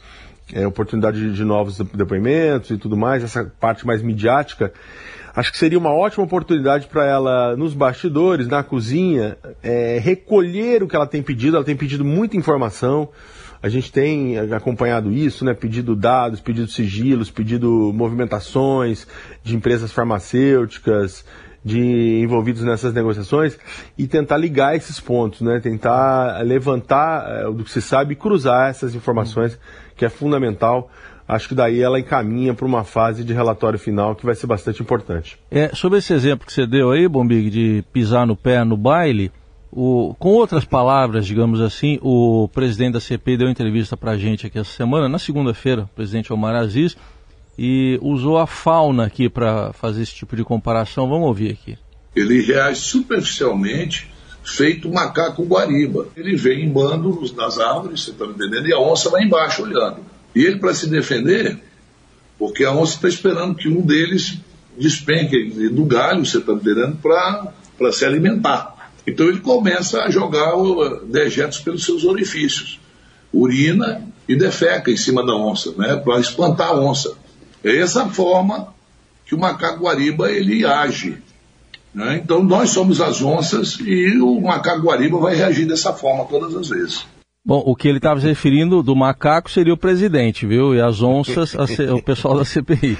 é, 0.53 0.67
oportunidade 0.67 1.19
de, 1.19 1.33
de 1.33 1.45
novos 1.45 1.79
depoimentos 1.79 2.71
e 2.71 2.77
tudo 2.77 2.97
mais, 2.97 3.25
essa 3.25 3.45
parte 3.59 3.87
mais 3.87 4.03
midiática, 4.03 4.73
acho 5.35 5.51
que 5.51 5.59
seria 5.59 5.79
uma 5.79 5.93
ótima 5.93 6.25
oportunidade 6.25 6.87
para 6.87 7.05
ela, 7.05 7.57
nos 7.57 7.75
bastidores, 7.75 8.47
na 8.47 8.63
cozinha, 8.63 9.37
é, 9.63 9.99
recolher 9.99 10.83
o 10.83 10.89
que 10.89 10.97
ela 10.97 11.07
tem 11.07 11.23
pedido. 11.23 11.57
Ela 11.57 11.65
tem 11.65 11.77
pedido 11.77 12.05
muita 12.05 12.37
informação. 12.37 13.11
A 13.67 13.69
gente 13.69 13.91
tem 13.91 14.39
acompanhado 14.39 15.13
isso, 15.13 15.45
né? 15.45 15.53
Pedido 15.53 15.97
dados, 15.97 16.39
pedido 16.39 16.69
sigilos, 16.69 17.33
pedido 17.33 17.93
movimentações 17.93 19.09
de 19.43 19.57
empresas 19.57 19.91
farmacêuticas, 19.91 21.25
de 21.65 22.21
envolvidos 22.23 22.63
nessas 22.63 22.95
negociações 22.95 23.59
e 23.99 24.07
tentar 24.07 24.37
ligar 24.37 24.77
esses 24.77 25.01
pontos, 25.01 25.41
né? 25.41 25.59
Tentar 25.59 26.43
levantar 26.45 27.27
é, 27.29 27.43
do 27.51 27.65
que 27.65 27.71
se 27.73 27.83
sabe 27.83 28.13
e 28.13 28.17
cruzar 28.17 28.71
essas 28.71 28.95
informações, 28.95 29.59
que 29.97 30.05
é 30.05 30.09
fundamental. 30.09 30.89
Acho 31.27 31.49
que 31.49 31.55
daí 31.57 31.83
ela 31.83 31.99
encaminha 31.99 32.55
para 32.55 32.65
uma 32.65 32.85
fase 32.85 33.25
de 33.25 33.33
relatório 33.33 33.81
final 33.81 34.15
que 34.15 34.25
vai 34.25 34.37
ser 34.37 34.47
bastante 34.47 34.81
importante. 34.81 35.37
É, 35.51 35.71
sobre 35.75 35.99
esse 35.99 36.13
exemplo 36.13 36.47
que 36.47 36.53
você 36.53 36.69
deu 36.69 36.93
aí, 36.93 37.09
Bombig, 37.09 37.51
de 37.51 37.85
pisar 37.93 38.29
no 38.29 38.37
pé 38.37 38.63
no 38.63 38.77
baile, 38.77 39.33
o, 39.77 40.17
com 40.19 40.31
outras 40.31 40.65
palavras, 40.65 41.27
digamos 41.27 41.61
assim, 41.61 41.99
o 42.01 42.49
presidente 42.49 42.95
da 42.95 43.01
CPI 43.01 43.37
deu 43.37 43.51
entrevista 43.51 43.95
para 43.95 44.13
a 44.13 44.17
gente 44.17 44.47
aqui 44.47 44.59
essa 44.59 44.71
semana, 44.71 45.07
na 45.07 45.19
segunda-feira, 45.19 45.83
o 45.83 45.89
presidente 45.89 46.33
Omar 46.33 46.57
Aziz, 46.57 46.97
e 47.59 47.99
usou 48.01 48.39
a 48.39 48.47
fauna 48.47 49.05
aqui 49.05 49.29
para 49.29 49.75
fazer 49.75 50.03
esse 50.03 50.15
tipo 50.15 50.35
de 50.35 50.43
comparação. 50.43 51.07
Vamos 51.07 51.27
ouvir 51.29 51.53
aqui. 51.53 51.77
Ele 52.15 52.41
reage 52.41 52.81
superficialmente, 52.81 54.11
feito 54.43 54.91
macaco 54.91 55.45
guariba. 55.45 56.09
Ele 56.17 56.35
vem 56.37 56.65
em 56.65 56.71
bando 56.71 57.21
nas 57.37 57.59
árvores, 57.59 58.03
você 58.03 58.13
está 58.13 58.25
entendendo? 58.25 58.67
E 58.67 58.73
a 58.73 58.81
onça 58.81 59.11
vai 59.11 59.25
embaixo 59.25 59.63
olhando. 59.63 59.99
E 60.35 60.43
ele, 60.43 60.59
para 60.59 60.73
se 60.73 60.89
defender, 60.89 61.59
porque 62.39 62.65
a 62.65 62.73
onça 62.73 62.95
está 62.95 63.09
esperando 63.09 63.55
que 63.55 63.69
um 63.69 63.83
deles 63.83 64.39
despenque 64.79 65.69
do 65.69 65.85
galho, 65.85 66.25
você 66.25 66.39
está 66.39 66.55
entendendo, 66.55 66.97
para 66.97 67.93
se 67.93 68.07
alimentar. 68.07 68.76
Então 69.07 69.27
ele 69.27 69.41
começa 69.41 70.03
a 70.03 70.11
jogar 70.11 70.53
dejetos 71.05 71.59
pelos 71.61 71.85
seus 71.85 72.05
orifícios, 72.05 72.81
urina 73.33 74.03
e 74.29 74.35
defeca 74.35 74.91
em 74.91 74.97
cima 74.97 75.25
da 75.25 75.35
onça, 75.37 75.73
né, 75.77 75.97
para 75.97 76.19
espantar 76.19 76.69
a 76.69 76.81
onça. 76.81 77.17
É 77.63 77.77
essa 77.79 78.07
forma 78.09 78.75
que 79.25 79.35
o 79.35 79.39
macaco 79.39 79.85
guariba 79.85 80.31
ele 80.31 80.65
age. 80.65 81.19
Né? 81.95 82.21
Então 82.23 82.43
nós 82.43 82.71
somos 82.71 83.01
as 83.01 83.23
onças 83.23 83.79
e 83.81 84.19
o 84.21 84.41
macaco 84.41 84.83
guariba 84.83 85.19
vai 85.19 85.35
reagir 85.35 85.67
dessa 85.67 85.93
forma 85.93 86.25
todas 86.25 86.55
as 86.55 86.69
vezes. 86.69 87.07
Bom, 87.45 87.63
o 87.65 87.77
que 87.77 87.87
ele 87.87 87.99
estava 87.99 88.21
se 88.21 88.27
referindo 88.27 88.83
do 88.83 88.97
macaco 88.97 89.49
seria 89.49 89.73
o 89.73 89.79
presidente, 89.79 90.45
viu? 90.45 90.75
E 90.75 90.81
as 90.81 91.01
onças, 91.01 91.55
o 91.55 92.03
pessoal 92.03 92.37
da 92.37 92.45
CPI. 92.45 92.99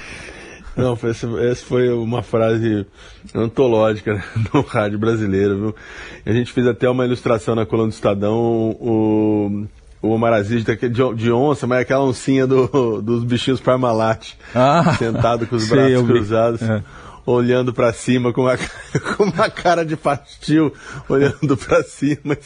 Não, 0.77 0.95
essa 1.03 1.65
foi 1.65 1.89
uma 1.89 2.21
frase 2.21 2.85
antológica 3.33 4.13
né, 4.13 4.23
no 4.53 4.61
rádio 4.61 4.99
brasileiro, 4.99 5.57
viu? 5.57 5.75
A 6.23 6.31
gente 6.31 6.53
fez 6.53 6.67
até 6.67 6.87
uma 6.87 7.03
ilustração 7.03 7.55
na 7.55 7.65
coluna 7.65 7.89
do 7.89 7.93
Estadão, 7.93 8.35
o, 8.79 9.65
o 10.01 10.09
Omar 10.09 10.33
Aziz 10.33 10.63
de, 10.63 11.31
onça, 11.31 11.65
mas 11.65 11.79
é 11.79 11.81
aquela 11.81 12.03
oncinha 12.03 12.45
do, 12.45 13.01
dos 13.01 13.23
bichinhos 13.23 13.59
Parmalat, 13.59 14.33
ah, 14.53 14.95
sentado 14.99 15.47
com 15.47 15.55
os 15.55 15.63
sei, 15.63 15.77
braços 15.89 16.07
cruzados. 16.07 16.61
É. 16.61 16.83
Olhando 17.25 17.73
para 17.73 17.91
cima 17.91 18.31
com 18.31 18.43
uma, 18.43 18.55
com 19.17 19.23
uma 19.25 19.49
cara 19.49 19.85
de 19.85 19.97
pastil, 19.97 20.73
olhando 21.09 21.57
para 21.57 21.83
cima. 21.83 22.37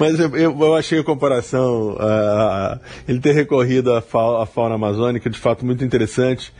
Mas 0.00 0.18
eu, 0.18 0.34
eu, 0.34 0.74
achei 0.74 1.00
a 1.00 1.04
comparação, 1.04 1.90
uh, 1.90 2.80
ele 3.06 3.20
ter 3.20 3.32
recorrido 3.32 3.92
à 3.92 4.00
fauna 4.00 4.76
amazônica, 4.76 5.28
de 5.28 5.38
fato 5.38 5.62
muito 5.62 5.84
interessante. 5.84 6.54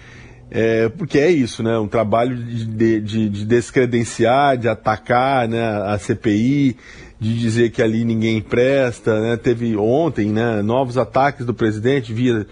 É, 0.51 0.89
porque 0.89 1.19
é 1.19 1.31
isso, 1.31 1.63
né? 1.63 1.79
Um 1.79 1.89
trabalho 1.89 2.37
de, 2.37 3.01
de, 3.01 3.29
de, 3.29 3.45
descredenciar, 3.45 4.57
de 4.57 4.69
atacar 4.69 5.49
né, 5.49 5.63
a 5.63 5.99
CPI, 5.99 6.77
de 7.19 7.39
dizer 7.39 7.71
que 7.71 7.83
ali 7.83 8.05
ninguém 8.05 8.41
presta, 8.41 9.21
né? 9.21 9.37
Teve 9.37 9.77
ontem, 9.77 10.31
né, 10.31 10.63
novos 10.63 10.99
ataques 10.99 11.45
do 11.45 11.55
presidente 11.55 12.13
via, 12.13 12.47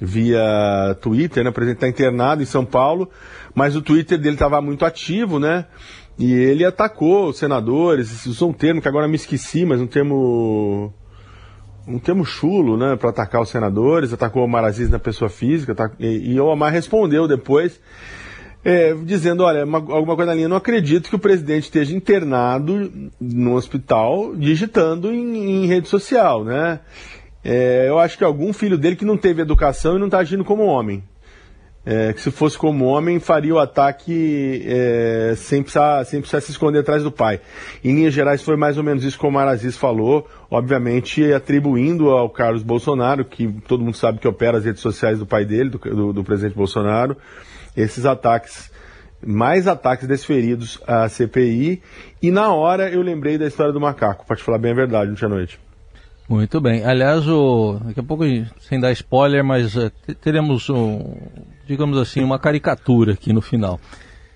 via 0.00 0.96
Twitter, 1.00 1.44
né? 1.44 1.50
O 1.50 1.52
presidente 1.52 1.76
está 1.76 1.88
internado 1.88 2.42
em 2.42 2.46
São 2.46 2.64
Paulo, 2.64 3.10
mas 3.54 3.76
o 3.76 3.82
Twitter 3.82 4.18
dele 4.18 4.34
estava 4.34 4.60
muito 4.60 4.84
ativo, 4.84 5.38
né? 5.38 5.66
E 6.18 6.32
ele 6.32 6.64
atacou 6.64 7.28
os 7.28 7.38
senadores, 7.38 8.24
usou 8.26 8.50
um 8.50 8.52
termo 8.52 8.80
que 8.80 8.88
agora 8.88 9.08
me 9.08 9.16
esqueci, 9.16 9.64
mas 9.64 9.80
um 9.80 9.86
termo 9.86 10.92
um 11.86 11.98
termo 11.98 12.24
chulo, 12.24 12.76
né, 12.76 12.96
para 12.96 13.10
atacar 13.10 13.40
os 13.40 13.48
senadores, 13.48 14.12
atacou 14.12 14.42
o 14.42 14.44
Omar 14.46 14.64
Aziz 14.64 14.88
na 14.88 14.98
pessoa 14.98 15.28
física, 15.28 15.74
tá, 15.74 15.90
e, 15.98 16.32
e 16.32 16.40
o 16.40 16.46
Omar 16.46 16.72
respondeu 16.72 17.28
depois 17.28 17.80
é, 18.64 18.94
dizendo, 18.94 19.44
olha, 19.44 19.64
uma, 19.64 19.78
alguma 19.78 20.16
coisa 20.16 20.30
na 20.30 20.34
linha, 20.34 20.48
não 20.48 20.56
acredito 20.56 21.10
que 21.10 21.16
o 21.16 21.18
presidente 21.18 21.64
esteja 21.64 21.94
internado 21.94 22.90
no 23.20 23.54
hospital 23.54 24.34
digitando 24.34 25.12
em, 25.12 25.64
em 25.64 25.66
rede 25.66 25.88
social, 25.88 26.42
né? 26.42 26.80
É, 27.44 27.84
eu 27.86 27.98
acho 27.98 28.16
que 28.16 28.24
algum 28.24 28.54
filho 28.54 28.78
dele 28.78 28.96
que 28.96 29.04
não 29.04 29.18
teve 29.18 29.42
educação 29.42 29.96
e 29.96 29.98
não 29.98 30.06
está 30.06 30.18
agindo 30.18 30.44
como 30.44 30.64
homem. 30.64 31.04
É, 31.86 32.14
que 32.14 32.20
se 32.20 32.30
fosse 32.30 32.56
como 32.56 32.86
homem 32.86 33.20
faria 33.20 33.54
o 33.54 33.58
ataque 33.58 34.64
é, 34.66 35.34
sem, 35.36 35.62
precisar, 35.62 36.02
sem 36.04 36.18
precisar 36.20 36.40
se 36.40 36.50
esconder 36.50 36.78
atrás 36.78 37.02
do 37.02 37.12
pai. 37.12 37.40
Em 37.84 37.94
linhas 37.94 38.14
gerais 38.14 38.42
foi 38.42 38.56
mais 38.56 38.78
ou 38.78 38.82
menos 38.82 39.04
isso 39.04 39.18
que 39.18 39.26
o 39.26 39.30
Maraziz 39.30 39.76
falou, 39.76 40.26
obviamente 40.50 41.30
atribuindo 41.32 42.08
ao 42.08 42.30
Carlos 42.30 42.62
Bolsonaro, 42.62 43.22
que 43.24 43.48
todo 43.68 43.84
mundo 43.84 43.96
sabe 43.98 44.18
que 44.18 44.26
opera 44.26 44.56
as 44.56 44.64
redes 44.64 44.80
sociais 44.80 45.18
do 45.18 45.26
pai 45.26 45.44
dele, 45.44 45.68
do, 45.68 45.78
do, 45.78 46.12
do 46.14 46.24
presidente 46.24 46.56
Bolsonaro, 46.56 47.18
esses 47.76 48.06
ataques, 48.06 48.72
mais 49.22 49.68
ataques 49.68 50.08
desferidos 50.08 50.80
à 50.86 51.06
CPI. 51.06 51.82
E 52.22 52.30
na 52.30 52.50
hora 52.54 52.88
eu 52.88 53.02
lembrei 53.02 53.36
da 53.36 53.46
história 53.46 53.74
do 53.74 53.80
macaco, 53.80 54.24
para 54.26 54.36
te 54.36 54.42
falar 54.42 54.58
bem 54.58 54.72
a 54.72 54.74
verdade, 54.74 55.10
ontem 55.10 55.26
à 55.26 55.28
noite. 55.28 55.60
Muito 56.28 56.60
bem. 56.60 56.82
Aliás, 56.84 57.28
o, 57.28 57.78
daqui 57.84 58.00
a 58.00 58.02
pouco, 58.02 58.24
sem 58.60 58.80
dar 58.80 58.92
spoiler, 58.92 59.44
mas 59.44 59.76
uh, 59.76 59.90
teremos, 60.22 60.70
um, 60.70 61.16
digamos 61.66 61.98
assim, 61.98 62.22
uma 62.22 62.38
caricatura 62.38 63.12
aqui 63.12 63.32
no 63.32 63.42
final. 63.42 63.78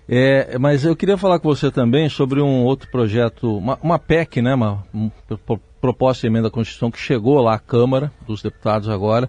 É, 0.09 0.59
mas 0.59 0.85
eu 0.85 0.97
queria 0.97 1.19
falar 1.19 1.39
com 1.39 1.49
você 1.49 1.71
também 1.71 2.09
sobre 2.09 2.41
um 2.41 2.65
outro 2.65 2.91
projeto, 2.91 3.59
uma, 3.59 3.79
uma 3.83 3.99
PEC, 3.99 4.41
né, 4.41 4.55
uma, 4.55 4.83
uma 4.93 5.13
proposta 5.81 6.23
de 6.23 6.29
emenda 6.29 6.49
à 6.49 6.51
Constituição 6.51 6.91
que 6.91 6.99
chegou 6.99 7.41
lá 7.43 7.55
à 7.55 7.59
Câmara 7.59 8.11
dos 8.27 8.43
Deputados 8.43 8.89
agora, 8.89 9.29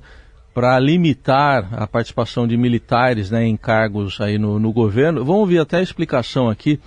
para 0.54 0.80
limitar 0.80 1.68
a 1.74 1.86
participação 1.86 2.48
de 2.48 2.58
militares 2.58 3.30
né, 3.30 3.46
em 3.46 3.58
cargos 3.58 4.20
aí 4.22 4.38
no, 4.38 4.58
no 4.58 4.72
governo. 4.72 5.24
Vamos 5.24 5.42
ouvir 5.42 5.60
até 5.60 5.78
a 5.78 5.82
explicação 5.82 6.50
aqui 6.50 6.80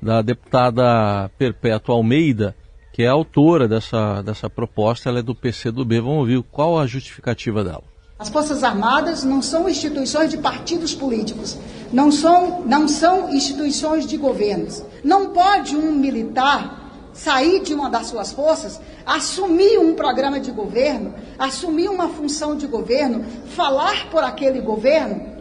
da 0.00 0.20
deputada 0.20 1.28
Perpétua 1.38 1.94
Almeida, 1.94 2.56
que 2.98 3.04
é 3.04 3.06
autora 3.06 3.68
dessa, 3.68 4.22
dessa 4.22 4.50
proposta, 4.50 5.08
ela 5.08 5.20
é 5.20 5.22
do 5.22 5.32
PCdoB. 5.32 6.00
Vamos 6.00 6.18
ouvir 6.18 6.42
qual 6.50 6.76
a 6.76 6.84
justificativa 6.84 7.62
dela. 7.62 7.84
As 8.18 8.28
Forças 8.28 8.64
Armadas 8.64 9.22
não 9.22 9.40
são 9.40 9.68
instituições 9.68 10.30
de 10.30 10.36
partidos 10.36 10.96
políticos, 10.96 11.56
não 11.92 12.10
são, 12.10 12.62
não 12.62 12.88
são 12.88 13.32
instituições 13.32 14.04
de 14.04 14.16
governos. 14.16 14.82
Não 15.04 15.28
pode 15.28 15.76
um 15.76 15.92
militar 15.92 16.90
sair 17.12 17.62
de 17.62 17.72
uma 17.72 17.88
das 17.88 18.08
suas 18.08 18.32
forças, 18.32 18.80
assumir 19.06 19.78
um 19.78 19.94
programa 19.94 20.40
de 20.40 20.50
governo, 20.50 21.14
assumir 21.38 21.88
uma 21.88 22.08
função 22.08 22.56
de 22.56 22.66
governo, 22.66 23.24
falar 23.54 24.10
por 24.10 24.24
aquele 24.24 24.60
governo 24.60 25.38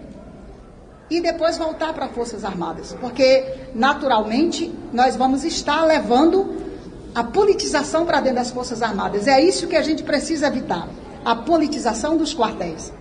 e 1.10 1.20
depois 1.20 1.58
voltar 1.58 1.92
para 1.92 2.06
as 2.06 2.12
Forças 2.12 2.46
Armadas. 2.46 2.96
Porque, 3.02 3.44
naturalmente, 3.74 4.72
nós 4.94 5.16
vamos 5.16 5.44
estar 5.44 5.84
levando 5.86 6.67
a 7.14 7.24
politização 7.24 8.06
para 8.06 8.22
dentro 8.22 8.38
das 8.38 8.52
Forças 8.52 8.82
Armadas. 8.82 9.28
É 9.28 9.42
isso 9.42 9.68
que 9.68 9.76
a 9.76 9.82
gente 9.82 10.04
precisa 10.04 10.48
evitar 10.48 10.88
a 11.26 11.36
politização 11.36 12.18
dos 12.18 12.34
quartéis. 12.34 12.94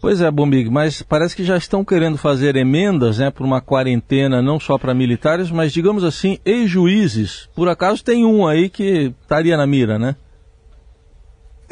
Pois 0.00 0.20
é, 0.20 0.28
Bombig, 0.32 0.68
mas 0.68 1.00
parece 1.00 1.36
que 1.36 1.44
já 1.44 1.56
estão 1.56 1.84
querendo 1.84 2.18
fazer 2.18 2.56
emendas 2.56 3.18
né, 3.18 3.30
por 3.30 3.46
uma 3.46 3.60
quarentena 3.60 4.42
não 4.42 4.58
só 4.58 4.76
para 4.76 4.92
militares, 4.92 5.48
mas 5.48 5.72
digamos 5.72 6.02
assim, 6.02 6.38
ex-juízes. 6.44 7.48
Por 7.54 7.68
acaso 7.68 8.02
tem 8.02 8.26
um 8.26 8.44
aí 8.44 8.68
que 8.68 9.14
estaria 9.22 9.56
na 9.56 9.64
mira, 9.64 10.00
né? 10.00 10.16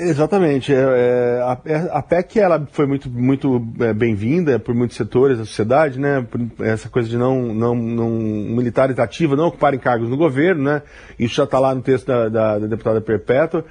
Exatamente. 0.09 0.73
É, 0.73 0.79
é, 0.79 1.43
a, 1.43 1.59
é, 1.65 1.77
a, 1.93 2.03
PEC 2.03 2.39
ela 2.39 2.67
foi 2.73 2.87
muito, 2.87 3.11
muito 3.11 3.63
é, 3.81 3.93
bem-vinda 3.93 4.59
por 4.59 4.75
muitos 4.75 4.97
setores 4.97 5.39
da 5.39 5.45
sociedade, 5.45 5.99
né? 5.99 6.27
Por 6.29 6.41
essa 6.65 6.89
coisa 6.89 7.09
de 7.09 7.19
não, 7.19 7.55
não, 7.55 7.75
não 7.75 8.11
militares 8.11 8.99
ativos 8.99 9.37
não 9.37 9.49
ocuparem 9.49 9.79
cargos 9.79 10.09
no 10.09 10.17
governo, 10.17 10.63
né? 10.65 10.83
Isso 11.19 11.35
já 11.35 11.45
está 11.45 11.59
lá 11.59 11.75
no 11.75 11.83
texto 11.83 12.07
da, 12.07 12.29
da, 12.29 12.59
da 12.59 12.67
deputada 12.67 13.01
Perpétua. 13.01 13.65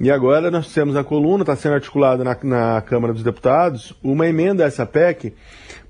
E 0.00 0.10
agora 0.10 0.50
nós 0.50 0.72
temos 0.72 0.96
a 0.96 1.04
coluna, 1.04 1.42
está 1.42 1.54
sendo 1.54 1.74
articulada 1.74 2.24
na, 2.24 2.36
na, 2.42 2.80
Câmara 2.80 3.12
dos 3.12 3.22
Deputados, 3.22 3.94
uma 4.02 4.26
emenda 4.26 4.64
a 4.64 4.66
essa 4.66 4.84
PEC 4.84 5.34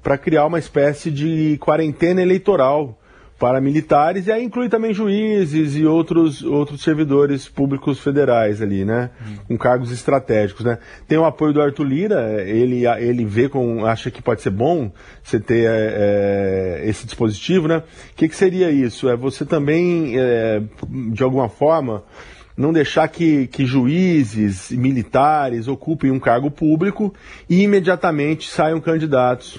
para 0.02 0.18
criar 0.18 0.44
uma 0.46 0.58
espécie 0.58 1.10
de 1.10 1.56
quarentena 1.58 2.20
eleitoral 2.20 2.98
para 3.38 3.60
militares, 3.60 4.26
e 4.26 4.32
aí 4.32 4.44
inclui 4.44 4.68
também 4.68 4.94
juízes 4.94 5.76
e 5.76 5.84
outros, 5.84 6.42
outros 6.42 6.82
servidores 6.82 7.48
públicos 7.48 7.98
federais 7.98 8.62
ali, 8.62 8.84
né? 8.84 9.10
Hum. 9.20 9.36
Com 9.48 9.58
cargos 9.58 9.90
estratégicos, 9.90 10.64
né? 10.64 10.78
Tem 11.08 11.18
o 11.18 11.24
apoio 11.24 11.52
do 11.52 11.60
Arthur 11.60 11.84
Lira, 11.84 12.42
ele, 12.42 12.86
ele 12.86 13.24
vê 13.24 13.48
com, 13.48 13.84
acha 13.84 14.10
que 14.10 14.22
pode 14.22 14.40
ser 14.40 14.50
bom 14.50 14.90
você 15.22 15.40
ter 15.40 15.66
é, 15.68 16.82
esse 16.84 17.04
dispositivo, 17.04 17.66
né? 17.66 17.78
O 17.78 17.82
que, 18.16 18.28
que 18.28 18.36
seria 18.36 18.70
isso? 18.70 19.08
É 19.08 19.16
você 19.16 19.44
também, 19.44 20.14
é, 20.16 20.62
de 21.12 21.22
alguma 21.22 21.48
forma, 21.48 22.04
não 22.56 22.72
deixar 22.72 23.08
que, 23.08 23.48
que 23.48 23.66
juízes 23.66 24.70
militares 24.70 25.66
ocupem 25.66 26.12
um 26.12 26.20
cargo 26.20 26.52
público 26.52 27.12
e 27.50 27.62
imediatamente 27.62 28.48
saiam 28.48 28.80
candidatos 28.80 29.58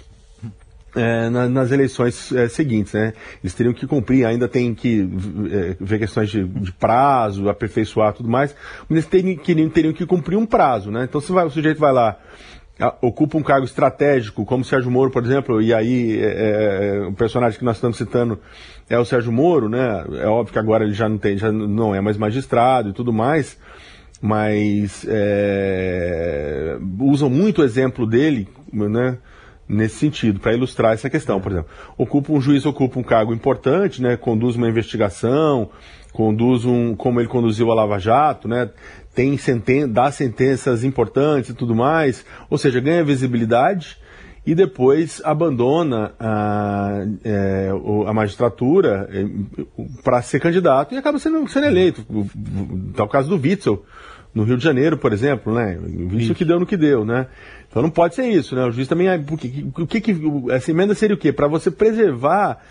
é, 0.96 1.30
na, 1.30 1.50
nas 1.50 1.72
eleições 1.72 2.32
é, 2.32 2.48
seguintes, 2.48 2.94
né? 2.94 3.14
Eles 3.44 3.54
teriam 3.54 3.74
que 3.74 3.86
cumprir, 3.86 4.26
ainda 4.26 4.48
tem 4.48 4.74
que 4.74 5.08
é, 5.52 5.76
ver 5.80 6.00
questões 6.00 6.30
de, 6.30 6.44
de, 6.44 6.72
prazo, 6.72 7.50
aperfeiçoar 7.50 8.14
tudo 8.14 8.30
mais, 8.30 8.56
mas 8.88 8.92
eles 8.92 9.06
teriam, 9.06 9.38
teriam, 9.38 9.70
teriam 9.70 9.94
que 9.94 10.06
cumprir 10.06 10.38
um 10.38 10.46
prazo, 10.46 10.90
né? 10.92 11.04
Então 11.04 11.20
se 11.20 11.32
vai, 11.32 11.46
o 11.46 11.50
sujeito 11.50 11.80
vai 11.80 11.92
lá, 11.92 12.18
ocupa 13.02 13.38
um 13.38 13.44
cargo 13.44 13.66
estratégico, 13.66 14.46
como 14.46 14.64
Sérgio 14.64 14.92
Moro, 14.92 15.12
por 15.12 15.24
exemplo, 15.24 15.62
e 15.62 15.74
aí 15.74 16.20
é, 16.22 17.00
é, 17.04 17.08
o 17.08 17.14
personagem 17.14 17.58
que 17.58 17.66
nós 17.66 17.78
estamos 17.78 17.98
citando 17.98 18.40
é 18.90 18.98
o 19.00 19.06
Sérgio 19.06 19.32
Moro, 19.32 19.70
né? 19.70 20.06
É 20.22 20.28
óbvio 20.28 20.54
que 20.54 20.60
agora 20.60 20.84
ele 20.84 20.94
já 20.94 21.08
não 21.08 21.18
tem, 21.18 21.38
já 21.38 21.52
não 21.52 21.96
é 21.96 22.02
mais 22.02 22.18
magistrado 22.18 22.90
e 22.90 22.94
tudo 22.94 23.14
mais, 23.14 23.58
mas 24.22 25.06
é, 25.08 26.78
usam 27.00 27.30
muito 27.30 27.62
o 27.62 27.64
exemplo 27.64 28.06
dele, 28.06 28.48
né? 28.72 29.18
Nesse 29.68 29.96
sentido, 29.96 30.40
para 30.40 30.54
ilustrar 30.54 30.94
essa 30.94 31.10
questão, 31.10 31.42
por 31.42 31.52
exemplo. 31.52 31.70
Ocupa 31.98 32.32
um 32.32 32.40
juiz 32.40 32.66
ocupa 32.66 33.00
um 33.00 33.04
cargo 33.04 33.34
importante, 33.34 34.02
né, 34.02 34.16
conduz 34.16 34.56
uma 34.56 34.70
investigação, 34.70 35.70
conduz 36.14 36.66
um, 36.66 36.96
como 36.96 37.20
ele 37.20 37.28
conduziu 37.28 37.72
a 37.72 37.76
Lava 37.76 38.00
Jato, 38.00 38.48
né, 38.48 38.70
tem 39.14 39.38
senten 39.38 39.88
dá 39.88 40.12
sentenças 40.12 40.84
importantes 40.84 41.50
e 41.50 41.54
tudo 41.54 41.74
mais, 41.74 42.26
ou 42.50 42.58
seja, 42.58 42.80
ganha 42.80 43.04
visibilidade 43.04 43.98
e 44.46 44.54
depois 44.54 45.22
abandona 45.26 46.14
a, 46.20 47.04
é, 47.24 47.70
a 48.06 48.14
magistratura 48.14 49.10
é, 49.12 49.26
para 50.04 50.22
ser 50.22 50.40
candidato 50.40 50.94
e 50.94 50.98
acaba 50.98 51.18
sendo, 51.18 51.48
sendo 51.48 51.66
eleito. 51.66 52.06
Tá 52.96 53.04
o 53.04 53.10
caso 53.10 53.28
do 53.28 53.42
Witzel, 53.42 53.84
no 54.36 54.44
Rio 54.44 54.58
de 54.58 54.64
Janeiro, 54.64 54.98
por 54.98 55.14
exemplo, 55.14 55.54
né? 55.54 55.80
Isso 56.12 56.36
que 56.36 56.44
deu 56.44 56.60
no 56.60 56.66
que 56.66 56.76
deu, 56.76 57.06
né? 57.06 57.28
Então 57.76 57.84
não 57.84 57.90
pode 57.90 58.16
ser 58.16 58.30
isso, 58.30 58.56
né? 58.56 58.64
O 58.64 58.72
juiz 58.72 58.88
também. 58.88 59.22
Porque, 59.22 59.66
o 59.78 59.86
que, 59.86 60.00
que 60.00 60.16
essa 60.50 60.72
emenda 60.72 60.96
seria 60.96 61.14
o 61.14 61.20
quê? 61.20 61.34
Para 61.34 61.46
você 61.46 61.70
preservar, 61.70 62.64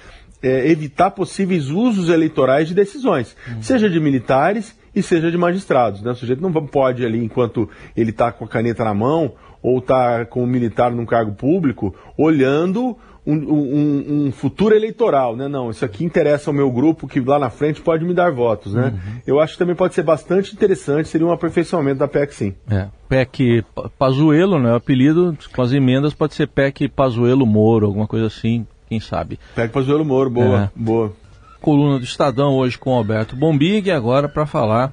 é, 0.42 0.66
evitar 0.70 1.10
possíveis 1.10 1.68
usos 1.68 2.08
eleitorais 2.08 2.68
de 2.68 2.74
decisões, 2.74 3.36
uhum. 3.46 3.62
seja 3.62 3.90
de 3.90 4.00
militares 4.00 4.74
e 4.94 5.02
seja 5.02 5.30
de 5.30 5.36
magistrados. 5.36 6.00
Né? 6.00 6.10
O 6.10 6.14
sujeito 6.14 6.40
não 6.40 6.50
pode 6.66 7.04
ali, 7.04 7.22
enquanto 7.22 7.68
ele 7.94 8.12
está 8.12 8.32
com 8.32 8.46
a 8.46 8.48
caneta 8.48 8.82
na 8.82 8.94
mão 8.94 9.34
ou 9.62 9.76
está 9.76 10.24
com 10.24 10.42
o 10.42 10.46
militar 10.46 10.90
num 10.90 11.04
cargo 11.04 11.34
público, 11.34 11.94
olhando 12.16 12.96
um, 13.26 13.34
um, 13.34 14.26
um, 14.26 14.32
futuro 14.32 14.74
eleitoral, 14.74 15.34
né? 15.34 15.48
Não, 15.48 15.70
isso 15.70 15.84
aqui 15.84 16.04
interessa 16.04 16.50
ao 16.50 16.54
meu 16.54 16.70
grupo 16.70 17.08
que 17.08 17.20
lá 17.20 17.38
na 17.38 17.50
frente 17.50 17.80
pode 17.80 18.04
me 18.04 18.12
dar 18.12 18.30
votos, 18.30 18.74
né? 18.74 18.92
Uhum. 18.94 19.20
Eu 19.26 19.40
acho 19.40 19.54
que 19.54 19.58
também 19.58 19.74
pode 19.74 19.94
ser 19.94 20.02
bastante 20.02 20.52
interessante, 20.52 21.08
seria 21.08 21.26
um 21.26 21.32
aperfeiçoamento 21.32 21.98
da 21.98 22.08
PEC, 22.08 22.34
sim. 22.34 22.54
É, 22.70 22.88
PEC 23.08 23.64
Pazuelo, 23.98 24.58
né? 24.58 24.72
O 24.72 24.76
apelido 24.76 25.36
com 25.54 25.62
as 25.62 25.72
emendas 25.72 26.12
pode 26.12 26.34
ser 26.34 26.48
PEC 26.48 26.88
Pazuelo 26.88 27.46
Moro, 27.46 27.86
alguma 27.86 28.06
coisa 28.06 28.26
assim, 28.26 28.66
quem 28.88 29.00
sabe. 29.00 29.38
PEC 29.54 29.72
Pazuelo 29.72 30.04
Moro, 30.04 30.28
boa, 30.30 30.64
é. 30.64 30.70
boa. 30.76 31.12
Coluna 31.60 31.98
do 31.98 32.04
Estadão 32.04 32.54
hoje 32.56 32.78
com 32.78 32.94
Alberto 32.94 33.34
Bombig, 33.34 33.90
agora 33.90 34.28
para 34.28 34.44
falar 34.44 34.92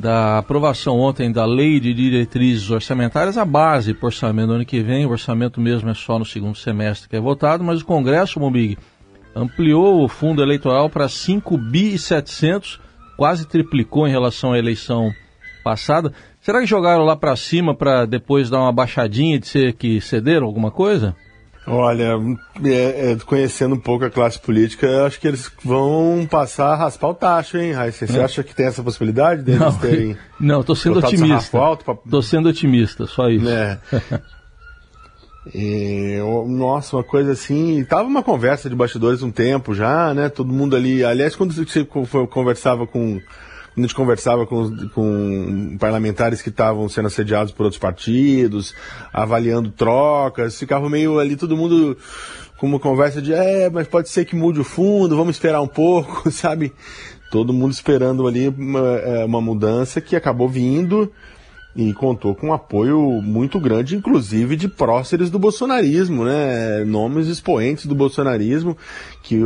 da 0.00 0.38
aprovação 0.38 0.98
ontem 0.98 1.30
da 1.30 1.44
Lei 1.44 1.78
de 1.78 1.92
Diretrizes 1.92 2.70
Orçamentárias, 2.70 3.36
a 3.36 3.44
base 3.44 3.92
para 3.92 4.06
o 4.06 4.06
orçamento 4.06 4.48
do 4.48 4.54
ano 4.54 4.64
que 4.64 4.80
vem. 4.80 5.04
O 5.04 5.10
orçamento 5.10 5.60
mesmo 5.60 5.90
é 5.90 5.94
só 5.94 6.18
no 6.18 6.24
segundo 6.24 6.56
semestre 6.56 7.08
que 7.08 7.16
é 7.16 7.20
votado, 7.20 7.62
mas 7.62 7.82
o 7.82 7.84
Congresso, 7.84 8.40
Bombig, 8.40 8.78
ampliou 9.36 10.02
o 10.02 10.08
fundo 10.08 10.42
eleitoral 10.42 10.88
para 10.88 11.08
5 11.08 11.56
bi 11.56 11.94
e 11.94 11.98
700, 11.98 12.80
quase 13.16 13.46
triplicou 13.46 14.08
em 14.08 14.10
relação 14.10 14.52
à 14.52 14.58
eleição 14.58 15.12
passada. 15.62 16.12
Será 16.40 16.60
que 16.60 16.66
jogaram 16.66 17.04
lá 17.04 17.14
para 17.14 17.36
cima 17.36 17.74
para 17.74 18.06
depois 18.06 18.48
dar 18.48 18.60
uma 18.60 18.72
baixadinha 18.72 19.38
de 19.38 19.46
ser 19.46 19.74
que 19.74 20.00
cederam 20.00 20.46
alguma 20.46 20.70
coisa? 20.70 21.14
Olha, 21.70 22.18
é, 22.64 23.12
é, 23.12 23.16
conhecendo 23.24 23.74
um 23.74 23.78
pouco 23.78 24.04
a 24.04 24.10
classe 24.10 24.38
política, 24.38 25.06
acho 25.06 25.20
que 25.20 25.28
eles 25.28 25.50
vão 25.64 26.26
passar 26.30 26.72
a 26.72 26.76
raspar 26.76 27.08
o 27.08 27.14
tacho, 27.14 27.58
hein, 27.58 27.72
Raíssa? 27.72 28.06
Você 28.06 28.18
é. 28.18 28.24
acha 28.24 28.42
que 28.42 28.54
tem 28.54 28.66
essa 28.66 28.82
possibilidade 28.82 29.42
deles 29.42 29.60
não, 29.60 29.72
terem. 29.72 30.16
Não, 30.40 30.60
estou 30.60 30.74
sendo 30.74 30.98
otimista. 30.98 31.58
Estou 31.58 31.96
pra... 31.96 32.22
sendo 32.22 32.48
otimista, 32.48 33.06
só 33.06 33.28
isso. 33.28 33.48
É. 33.48 33.78
E, 35.54 36.18
nossa, 36.48 36.96
uma 36.96 37.02
coisa 37.02 37.32
assim. 37.32 37.82
Tava 37.84 38.04
uma 38.04 38.22
conversa 38.22 38.68
de 38.68 38.76
bastidores 38.76 39.22
um 39.22 39.30
tempo 39.30 39.74
já, 39.74 40.12
né? 40.12 40.28
Todo 40.28 40.52
mundo 40.52 40.76
ali. 40.76 41.02
Aliás, 41.02 41.34
quando 41.34 41.54
você 41.54 41.84
conversava 41.84 42.86
com 42.86 43.18
a 43.76 43.80
gente 43.80 43.94
conversava 43.94 44.46
com, 44.46 44.88
com 44.88 45.76
parlamentares 45.78 46.42
que 46.42 46.48
estavam 46.48 46.88
sendo 46.88 47.06
assediados 47.06 47.52
por 47.52 47.64
outros 47.64 47.80
partidos, 47.80 48.74
avaliando 49.12 49.70
trocas, 49.70 50.58
ficava 50.58 50.88
meio 50.88 51.18
ali 51.18 51.36
todo 51.36 51.56
mundo 51.56 51.96
com 52.58 52.66
uma 52.66 52.78
conversa 52.78 53.22
de, 53.22 53.32
é, 53.32 53.70
mas 53.70 53.88
pode 53.88 54.08
ser 54.10 54.24
que 54.24 54.36
mude 54.36 54.60
o 54.60 54.64
fundo, 54.64 55.16
vamos 55.16 55.36
esperar 55.36 55.62
um 55.62 55.68
pouco, 55.68 56.28
sabe? 56.32 56.72
Todo 57.30 57.52
mundo 57.52 57.72
esperando 57.72 58.26
ali 58.26 58.48
uma, 58.48 58.98
é, 58.98 59.24
uma 59.24 59.40
mudança 59.40 60.00
que 60.00 60.16
acabou 60.16 60.48
vindo 60.48 61.10
e 61.74 61.92
contou 61.92 62.34
com 62.34 62.48
um 62.48 62.52
apoio 62.52 62.98
muito 63.22 63.60
grande, 63.60 63.96
inclusive 63.96 64.56
de 64.56 64.68
próceres 64.68 65.30
do 65.30 65.38
bolsonarismo, 65.38 66.24
né? 66.24 66.84
Nomes 66.84 67.28
expoentes 67.28 67.86
do 67.86 67.94
bolsonarismo 67.94 68.76
que 69.22 69.36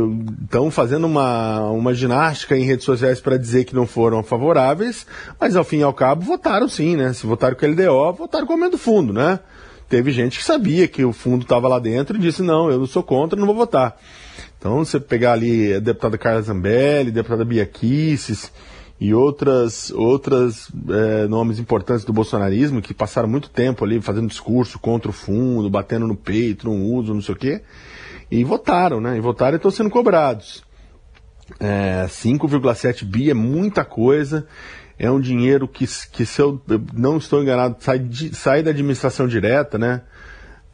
estão 0.43 0.71
fazendo 0.71 1.05
uma, 1.05 1.61
uma 1.69 1.93
ginástica 1.93 2.57
em 2.57 2.63
redes 2.63 2.85
sociais 2.85 3.21
para 3.21 3.37
dizer 3.37 3.65
que 3.65 3.75
não 3.75 3.85
foram 3.85 4.23
favoráveis, 4.23 5.05
mas 5.39 5.55
ao 5.55 5.63
fim 5.63 5.77
e 5.77 5.83
ao 5.83 5.93
cabo 5.93 6.23
votaram 6.23 6.67
sim, 6.67 6.95
né? 6.95 7.13
Se 7.13 7.27
votaram 7.27 7.55
com 7.55 7.65
a 7.65 7.69
LDO, 7.69 8.13
votaram 8.17 8.47
com 8.47 8.55
o 8.55 8.69
do 8.69 8.77
fundo, 8.77 9.13
né? 9.13 9.39
Teve 9.87 10.11
gente 10.11 10.39
que 10.39 10.43
sabia 10.43 10.87
que 10.87 11.05
o 11.05 11.13
fundo 11.13 11.43
estava 11.43 11.67
lá 11.67 11.77
dentro 11.77 12.17
e 12.17 12.19
disse, 12.19 12.41
não, 12.41 12.71
eu 12.71 12.79
não 12.79 12.87
sou 12.87 13.03
contra, 13.03 13.39
não 13.39 13.45
vou 13.45 13.55
votar. 13.55 13.95
Então, 14.57 14.83
você 14.83 14.99
pegar 14.99 15.33
ali 15.33 15.75
a 15.75 15.79
deputada 15.79 16.17
Carla 16.17 16.41
Zambelli, 16.41 17.09
a 17.09 17.13
deputada 17.13 17.45
Bia 17.45 17.67
Kisses, 17.67 18.51
e 18.99 19.13
outras, 19.13 19.91
outras 19.91 20.71
é, 20.89 21.27
nomes 21.27 21.59
importantes 21.59 22.05
do 22.05 22.13
bolsonarismo 22.13 22.81
que 22.81 22.93
passaram 22.93 23.27
muito 23.27 23.49
tempo 23.49 23.83
ali 23.83 24.01
fazendo 24.01 24.27
discurso 24.27 24.79
contra 24.79 25.09
o 25.09 25.13
fundo, 25.13 25.69
batendo 25.69 26.07
no 26.07 26.15
peito, 26.15 26.67
não 26.67 26.81
uso, 26.81 27.13
não 27.13 27.21
sei 27.21 27.35
o 27.35 27.37
quê, 27.37 27.61
e 28.31 28.43
votaram, 28.43 29.01
né? 29.01 29.17
E 29.17 29.19
votaram 29.19 29.55
e 29.55 29.57
estão 29.57 29.71
sendo 29.71 29.89
cobrados. 29.89 30.63
É, 31.59 32.05
5,7 32.07 33.03
bi 33.03 33.29
é 33.29 33.33
muita 33.33 33.83
coisa, 33.83 34.47
é 34.97 35.11
um 35.11 35.19
dinheiro 35.19 35.67
que, 35.67 35.85
que 36.11 36.25
se 36.25 36.41
eu 36.41 36.61
não 36.93 37.17
estou 37.17 37.43
enganado, 37.43 37.75
sai, 37.79 37.99
de, 37.99 38.33
sai 38.33 38.63
da 38.63 38.71
administração 38.71 39.27
direta, 39.27 39.77
né? 39.77 40.01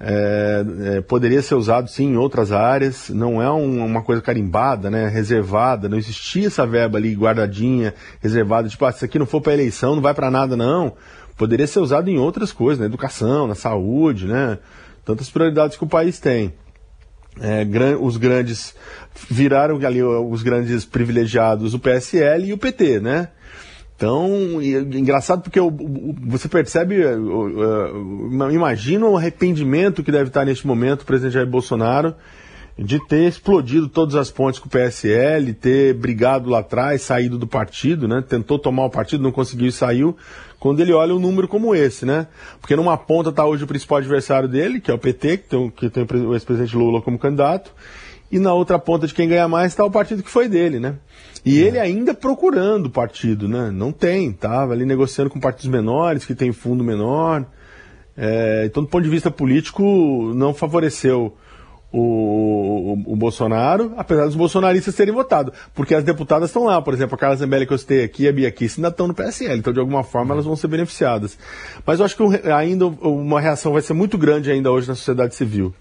É, 0.03 0.65
é, 0.97 1.01
poderia 1.01 1.43
ser 1.43 1.53
usado 1.53 1.87
sim 1.87 2.13
em 2.13 2.17
outras 2.17 2.51
áreas, 2.51 3.09
não 3.09 3.39
é 3.39 3.51
um, 3.51 3.85
uma 3.85 4.01
coisa 4.01 4.19
carimbada, 4.19 4.89
né, 4.89 5.07
reservada, 5.07 5.87
não 5.87 5.95
existia 5.95 6.47
essa 6.47 6.65
verba 6.65 6.97
ali 6.97 7.13
guardadinha, 7.13 7.93
reservada, 8.19 8.67
tipo, 8.67 8.83
ah, 8.83 8.91
se 8.91 9.05
aqui 9.05 9.19
não 9.19 9.27
for 9.27 9.41
para 9.41 9.53
eleição, 9.53 9.93
não 9.93 10.01
vai 10.01 10.15
para 10.15 10.31
nada 10.31 10.57
não. 10.57 10.93
Poderia 11.37 11.67
ser 11.67 11.81
usado 11.81 12.09
em 12.09 12.17
outras 12.17 12.51
coisas, 12.51 12.79
na 12.79 12.87
educação, 12.87 13.45
na 13.45 13.53
saúde, 13.53 14.25
né, 14.25 14.57
tantas 15.05 15.29
prioridades 15.29 15.77
que 15.77 15.83
o 15.83 15.87
país 15.87 16.19
tem. 16.19 16.51
É, 17.39 17.63
gran, 17.63 17.97
os 17.97 18.17
grandes 18.17 18.73
viraram 19.29 19.77
ali 19.85 20.01
os 20.01 20.41
grandes 20.41 20.83
privilegiados, 20.83 21.75
o 21.75 21.79
PSL 21.79 22.47
e 22.47 22.53
o 22.53 22.57
PT, 22.57 22.99
né? 22.99 23.29
Então, 24.01 24.59
engraçado 24.63 25.43
porque 25.43 25.59
você 26.25 26.49
percebe, 26.49 27.03
imagina 28.51 29.05
o 29.05 29.15
arrependimento 29.15 30.01
que 30.01 30.11
deve 30.11 30.29
estar 30.29 30.43
neste 30.43 30.65
momento 30.65 31.03
o 31.03 31.05
presidente 31.05 31.33
Jair 31.33 31.45
Bolsonaro 31.45 32.15
de 32.79 32.97
ter 33.05 33.27
explodido 33.27 33.87
todas 33.87 34.15
as 34.15 34.31
pontes 34.31 34.59
com 34.59 34.65
o 34.65 34.71
PSL, 34.71 35.53
ter 35.53 35.93
brigado 35.93 36.49
lá 36.49 36.61
atrás, 36.61 37.03
saído 37.03 37.37
do 37.37 37.45
partido, 37.45 38.07
né? 38.07 38.23
Tentou 38.27 38.57
tomar 38.57 38.85
o 38.85 38.89
partido, 38.89 39.21
não 39.21 39.31
conseguiu 39.31 39.67
e 39.67 39.71
saiu. 39.71 40.17
Quando 40.59 40.79
ele 40.79 40.93
olha 40.93 41.13
um 41.13 41.19
número 41.19 41.47
como 41.47 41.75
esse, 41.75 42.03
né? 42.03 42.25
Porque 42.59 42.75
numa 42.75 42.97
ponta 42.97 43.29
está 43.29 43.45
hoje 43.45 43.65
o 43.65 43.67
principal 43.67 43.99
adversário 43.99 44.49
dele, 44.49 44.81
que 44.81 44.89
é 44.89 44.93
o 44.95 44.97
PT, 44.97 45.43
que 45.75 45.91
tem 45.91 46.07
o 46.25 46.33
ex-presidente 46.33 46.75
Lula 46.75 47.03
como 47.03 47.19
candidato, 47.19 47.71
e 48.31 48.39
na 48.39 48.53
outra 48.53 48.79
ponta 48.79 49.05
de 49.05 49.13
quem 49.13 49.27
ganha 49.27 49.47
mais 49.47 49.71
está 49.71 49.83
o 49.83 49.91
partido 49.91 50.23
que 50.23 50.29
foi 50.29 50.47
dele, 50.47 50.79
né? 50.79 50.95
E 51.45 51.61
é. 51.61 51.67
ele 51.67 51.79
ainda 51.79 52.13
procurando 52.13 52.89
partido, 52.89 53.47
né? 53.47 53.69
Não 53.71 53.91
tem, 53.91 54.29
estava 54.29 54.73
ali 54.73 54.85
negociando 54.85 55.29
com 55.29 55.39
partidos 55.39 55.67
menores, 55.67 56.25
que 56.25 56.33
tem 56.33 56.51
fundo 56.51 56.83
menor. 56.83 57.45
É, 58.15 58.63
então, 58.65 58.83
do 58.83 58.89
ponto 58.89 59.03
de 59.03 59.09
vista 59.09 59.31
político, 59.31 60.31
não 60.35 60.53
favoreceu 60.53 61.35
o, 61.91 61.99
o, 61.99 63.13
o, 63.13 63.15
Bolsonaro, 63.15 63.93
apesar 63.97 64.25
dos 64.25 64.35
bolsonaristas 64.35 64.95
terem 64.95 65.13
votado. 65.13 65.51
Porque 65.73 65.93
as 65.93 66.03
deputadas 66.03 66.49
estão 66.49 66.63
lá, 66.63 66.81
por 66.81 66.93
exemplo, 66.93 67.15
a 67.15 67.17
Carla 67.17 67.35
Zambelli 67.35 67.65
que 67.65 67.73
eu 67.73 67.77
citei 67.77 68.03
aqui, 68.03 68.27
a 68.27 68.31
Bia 68.31 68.51
Kiss, 68.51 68.79
ainda 68.79 68.87
estão 68.87 69.07
no 69.07 69.13
PSL, 69.13 69.59
então 69.59 69.73
de 69.73 69.79
alguma 69.79 70.03
forma 70.03 70.33
elas 70.33 70.45
vão 70.45 70.55
ser 70.55 70.67
beneficiadas. 70.67 71.37
Mas 71.85 71.99
eu 71.99 72.05
acho 72.05 72.15
que 72.15 72.23
ainda 72.49 72.85
uma 72.87 73.41
reação 73.41 73.73
vai 73.73 73.81
ser 73.81 73.93
muito 73.93 74.17
grande 74.17 74.49
ainda 74.49 74.71
hoje 74.71 74.87
na 74.87 74.95
sociedade 74.95 75.35
civil. 75.35 75.73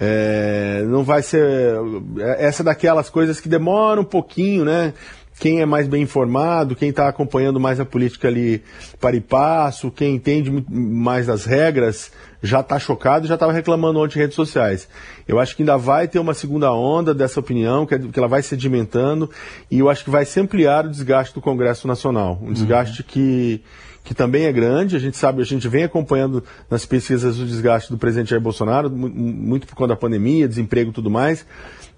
É, 0.00 0.82
não 0.86 1.04
vai 1.04 1.22
ser. 1.22 1.76
É, 2.18 2.46
essa 2.46 2.62
é 2.62 2.64
daquelas 2.64 3.10
coisas 3.10 3.38
que 3.38 3.48
demoram 3.48 4.02
um 4.02 4.06
pouquinho, 4.06 4.64
né? 4.64 4.94
quem 5.40 5.62
é 5.62 5.66
mais 5.66 5.88
bem 5.88 6.02
informado, 6.02 6.76
quem 6.76 6.90
está 6.90 7.08
acompanhando 7.08 7.58
mais 7.58 7.80
a 7.80 7.84
política 7.84 8.28
ali 8.28 8.62
para 9.00 9.16
e 9.16 9.22
passo, 9.22 9.90
quem 9.90 10.16
entende 10.16 10.52
mais 10.68 11.26
das 11.26 11.46
regras, 11.46 12.12
já 12.42 12.60
está 12.60 12.78
chocado 12.78 13.26
já 13.26 13.34
estava 13.34 13.52
reclamando 13.52 13.98
ontem 13.98 14.18
em 14.18 14.22
redes 14.22 14.36
sociais. 14.36 14.86
Eu 15.26 15.40
acho 15.40 15.56
que 15.56 15.62
ainda 15.62 15.78
vai 15.78 16.06
ter 16.06 16.18
uma 16.18 16.34
segunda 16.34 16.70
onda 16.72 17.14
dessa 17.14 17.40
opinião, 17.40 17.86
que, 17.86 17.94
ela 18.14 18.28
vai 18.28 18.42
sedimentando, 18.42 19.30
e 19.70 19.78
eu 19.78 19.88
acho 19.88 20.04
que 20.04 20.10
vai 20.10 20.26
se 20.26 20.38
ampliar 20.38 20.84
o 20.84 20.90
desgaste 20.90 21.34
do 21.34 21.40
Congresso 21.40 21.88
Nacional. 21.88 22.38
Um 22.42 22.52
desgaste 22.52 23.00
uhum. 23.00 23.08
que, 23.08 23.62
que 24.02 24.14
também 24.14 24.44
é 24.44 24.52
grande, 24.52 24.96
a 24.96 24.98
gente 24.98 25.16
sabe, 25.16 25.42
a 25.42 25.44
gente 25.44 25.68
vem 25.68 25.84
acompanhando 25.84 26.42
nas 26.70 26.86
pesquisas 26.86 27.38
o 27.38 27.44
desgaste 27.44 27.90
do 27.90 27.98
presidente 27.98 28.30
Jair 28.30 28.42
Bolsonaro, 28.42 28.90
muito 28.90 29.66
por 29.66 29.74
conta 29.74 29.88
da 29.88 29.96
pandemia, 29.96 30.48
desemprego 30.48 30.90
e 30.90 30.94
tudo 30.94 31.10
mais, 31.10 31.46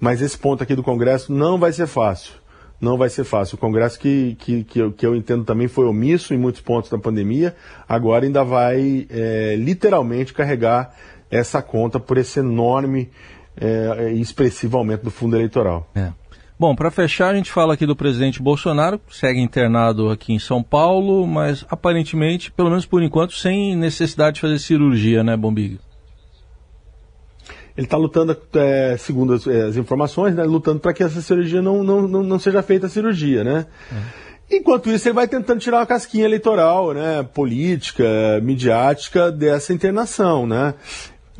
mas 0.00 0.20
esse 0.20 0.36
ponto 0.36 0.62
aqui 0.62 0.74
do 0.74 0.82
Congresso 0.82 1.32
não 1.32 1.58
vai 1.58 1.72
ser 1.72 1.86
fácil 1.86 2.42
não 2.82 2.98
vai 2.98 3.08
ser 3.08 3.22
fácil. 3.22 3.54
O 3.54 3.58
Congresso 3.58 3.96
que, 3.96 4.34
que, 4.40 4.64
que, 4.64 4.80
eu, 4.80 4.92
que 4.92 5.06
eu 5.06 5.14
entendo 5.14 5.44
também 5.44 5.68
foi 5.68 5.86
omisso 5.86 6.34
em 6.34 6.36
muitos 6.36 6.60
pontos 6.60 6.90
da 6.90 6.98
pandemia, 6.98 7.54
agora 7.88 8.24
ainda 8.24 8.42
vai 8.42 9.06
é, 9.08 9.54
literalmente 9.56 10.34
carregar 10.34 10.92
essa 11.30 11.62
conta 11.62 12.00
por 12.00 12.18
esse 12.18 12.40
enorme 12.40 13.08
é, 13.56 14.12
e 14.12 14.20
expressivo 14.20 14.76
aumento 14.76 15.04
do 15.04 15.12
fundo 15.12 15.36
eleitoral. 15.36 15.88
É. 15.94 16.12
Bom, 16.62 16.76
para 16.76 16.92
fechar, 16.92 17.30
a 17.30 17.34
gente 17.34 17.50
fala 17.50 17.74
aqui 17.74 17.84
do 17.84 17.96
presidente 17.96 18.40
Bolsonaro, 18.40 19.00
segue 19.10 19.40
internado 19.40 20.10
aqui 20.10 20.32
em 20.32 20.38
São 20.38 20.62
Paulo, 20.62 21.26
mas 21.26 21.66
aparentemente, 21.68 22.52
pelo 22.52 22.70
menos 22.70 22.86
por 22.86 23.02
enquanto, 23.02 23.32
sem 23.32 23.74
necessidade 23.74 24.36
de 24.36 24.42
fazer 24.42 24.60
cirurgia, 24.60 25.24
né, 25.24 25.36
Bombig? 25.36 25.80
ele 27.76 27.86
está 27.86 27.96
lutando, 27.96 28.36
é, 28.54 28.96
segundo 28.96 29.32
as, 29.32 29.44
é, 29.44 29.62
as 29.62 29.76
informações, 29.76 30.36
né, 30.36 30.44
lutando 30.44 30.78
para 30.78 30.92
que 30.92 31.02
essa 31.02 31.20
cirurgia 31.20 31.60
não, 31.60 31.82
não, 31.82 32.06
não, 32.06 32.22
não, 32.22 32.38
seja 32.38 32.62
feita 32.62 32.86
a 32.86 32.88
cirurgia, 32.88 33.42
né? 33.42 33.66
É. 33.90 34.22
Enquanto 34.58 34.88
isso, 34.88 35.08
ele 35.08 35.16
vai 35.16 35.26
tentando 35.26 35.58
tirar 35.58 35.78
uma 35.78 35.86
casquinha 35.86 36.26
eleitoral, 36.26 36.92
né, 36.92 37.24
política, 37.34 38.04
midiática 38.40 39.32
dessa 39.32 39.72
internação, 39.72 40.46
né? 40.46 40.74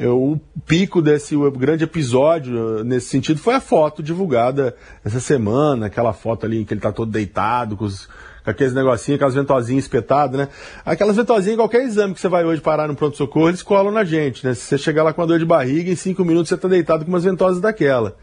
O 0.08 0.38
pico 0.66 1.00
desse 1.00 1.36
grande 1.56 1.84
episódio 1.84 2.82
nesse 2.84 3.08
sentido 3.08 3.38
foi 3.38 3.54
a 3.54 3.60
foto 3.60 4.02
divulgada 4.02 4.74
essa 5.04 5.20
semana, 5.20 5.86
aquela 5.86 6.12
foto 6.12 6.46
ali 6.46 6.60
em 6.60 6.64
que 6.64 6.72
ele 6.72 6.78
está 6.78 6.92
todo 6.92 7.10
deitado, 7.10 7.76
com 7.76 7.84
os 7.84 8.08
com 8.44 8.50
aqueles 8.50 8.74
negocinhos, 8.74 9.16
aquelas 9.16 9.34
ventosinhas 9.34 9.84
espetadas, 9.84 10.36
né? 10.36 10.48
Aquelas 10.84 11.16
ventosinhas, 11.16 11.56
qualquer 11.56 11.82
exame 11.84 12.12
que 12.14 12.20
você 12.20 12.28
vai 12.28 12.44
hoje 12.44 12.60
parar 12.60 12.88
no 12.88 12.94
pronto-socorro, 12.94 13.48
eles 13.48 13.62
colam 13.62 13.92
na 13.92 14.04
gente, 14.04 14.44
né? 14.44 14.52
Se 14.54 14.62
você 14.62 14.78
chegar 14.78 15.04
lá 15.04 15.12
com 15.12 15.20
uma 15.20 15.26
dor 15.26 15.38
de 15.38 15.44
barriga, 15.44 15.90
em 15.90 15.96
cinco 15.96 16.24
minutos 16.24 16.48
você 16.48 16.56
está 16.56 16.66
deitado 16.66 17.04
com 17.04 17.10
umas 17.10 17.24
ventosas 17.24 17.60
daquela. 17.60 18.16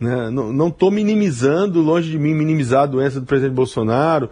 né? 0.00 0.30
Não 0.30 0.68
estou 0.68 0.90
minimizando, 0.90 1.80
longe 1.80 2.10
de 2.10 2.18
mim 2.18 2.34
minimizar 2.34 2.82
a 2.82 2.86
doença 2.86 3.20
do 3.20 3.26
presidente 3.26 3.54
Bolsonaro. 3.54 4.28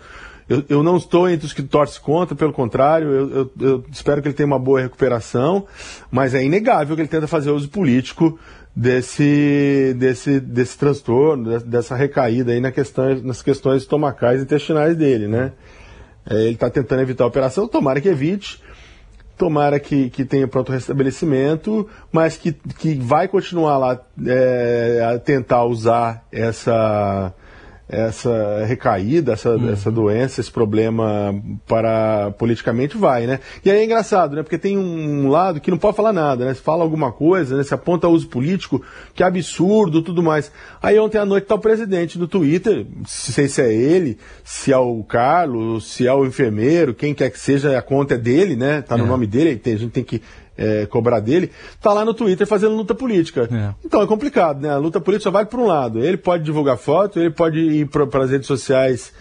Eu, 0.50 0.64
eu 0.68 0.82
não 0.82 0.96
estou 0.96 1.28
entre 1.28 1.46
os 1.46 1.52
que 1.52 1.62
torcem 1.62 2.02
contra, 2.02 2.34
pelo 2.34 2.52
contrário, 2.52 3.08
eu, 3.08 3.30
eu, 3.30 3.52
eu 3.60 3.84
espero 3.88 4.20
que 4.20 4.26
ele 4.26 4.34
tenha 4.34 4.48
uma 4.48 4.58
boa 4.58 4.80
recuperação, 4.80 5.64
mas 6.10 6.34
é 6.34 6.42
inegável 6.42 6.96
que 6.96 7.02
ele 7.02 7.08
tenta 7.08 7.28
fazer 7.28 7.52
uso 7.52 7.68
político 7.68 8.36
desse, 8.74 9.94
desse, 9.96 10.40
desse 10.40 10.76
transtorno, 10.76 11.60
dessa 11.60 11.94
recaída 11.94 12.50
aí 12.50 12.60
na 12.60 12.72
questão, 12.72 13.14
nas 13.22 13.42
questões 13.42 13.82
estomacais 13.82 14.40
e 14.40 14.42
intestinais 14.42 14.96
dele, 14.96 15.28
né? 15.28 15.52
É, 16.28 16.34
ele 16.42 16.54
está 16.54 16.68
tentando 16.68 17.02
evitar 17.02 17.22
a 17.22 17.28
operação, 17.28 17.68
tomara 17.68 18.00
que 18.00 18.08
evite, 18.08 18.60
tomara 19.38 19.78
que, 19.78 20.10
que 20.10 20.24
tenha 20.24 20.48
pronto 20.48 20.72
restabelecimento, 20.72 21.88
mas 22.10 22.36
que, 22.36 22.52
que 22.52 22.94
vai 22.94 23.28
continuar 23.28 23.78
lá 23.78 24.00
é, 24.26 25.14
a 25.14 25.18
tentar 25.20 25.64
usar 25.64 26.26
essa 26.32 27.32
essa 27.90 28.64
recaída, 28.66 29.32
essa, 29.32 29.50
uhum. 29.50 29.70
essa 29.70 29.90
doença, 29.90 30.40
esse 30.40 30.50
problema 30.50 31.34
para 31.66 32.30
politicamente 32.38 32.96
vai, 32.96 33.26
né? 33.26 33.40
E 33.64 33.70
aí 33.70 33.78
é 33.78 33.84
engraçado, 33.84 34.36
né? 34.36 34.42
Porque 34.42 34.58
tem 34.58 34.78
um 34.78 35.28
lado 35.28 35.60
que 35.60 35.70
não 35.70 35.78
pode 35.78 35.96
falar 35.96 36.12
nada, 36.12 36.44
né? 36.44 36.54
Se 36.54 36.60
fala 36.60 36.82
alguma 36.82 37.10
coisa, 37.10 37.56
né? 37.56 37.64
Se 37.64 37.74
aponta 37.74 38.08
uso 38.08 38.28
político, 38.28 38.80
que 39.14 39.22
absurdo, 39.22 40.02
tudo 40.02 40.22
mais. 40.22 40.52
Aí 40.80 40.98
ontem 40.98 41.18
à 41.18 41.24
noite 41.24 41.46
tá 41.46 41.56
o 41.56 41.58
presidente 41.58 42.16
do 42.16 42.28
Twitter, 42.28 42.86
sei 43.06 43.48
se 43.48 43.60
é 43.60 43.72
ele, 43.72 44.18
se 44.44 44.72
é 44.72 44.78
o 44.78 45.02
Carlos, 45.02 45.92
se 45.92 46.06
é 46.06 46.12
o 46.12 46.24
enfermeiro, 46.24 46.94
quem 46.94 47.12
quer 47.12 47.30
que 47.30 47.38
seja, 47.38 47.76
a 47.76 47.82
conta 47.82 48.14
é 48.14 48.18
dele, 48.18 48.54
né? 48.54 48.82
Tá 48.82 48.96
no 48.96 49.04
é. 49.04 49.08
nome 49.08 49.26
dele, 49.26 49.60
a 49.64 49.68
gente 49.70 49.88
tem 49.88 50.04
que 50.04 50.22
é, 50.60 50.84
cobrar 50.84 51.20
dele, 51.20 51.50
tá 51.80 51.92
lá 51.92 52.04
no 52.04 52.12
Twitter 52.12 52.46
fazendo 52.46 52.76
luta 52.76 52.94
política. 52.94 53.48
É. 53.50 53.74
Então 53.84 54.02
é 54.02 54.06
complicado, 54.06 54.60
né? 54.60 54.68
A 54.68 54.76
luta 54.76 55.00
política 55.00 55.24
só 55.24 55.30
vai 55.30 55.46
para 55.46 55.58
um 55.58 55.66
lado. 55.66 56.04
Ele 56.04 56.18
pode 56.18 56.44
divulgar 56.44 56.76
foto, 56.76 57.18
ele 57.18 57.30
pode 57.30 57.58
ir 57.58 57.88
para 57.88 58.22
as 58.22 58.30
redes 58.30 58.46
sociais 58.46 59.12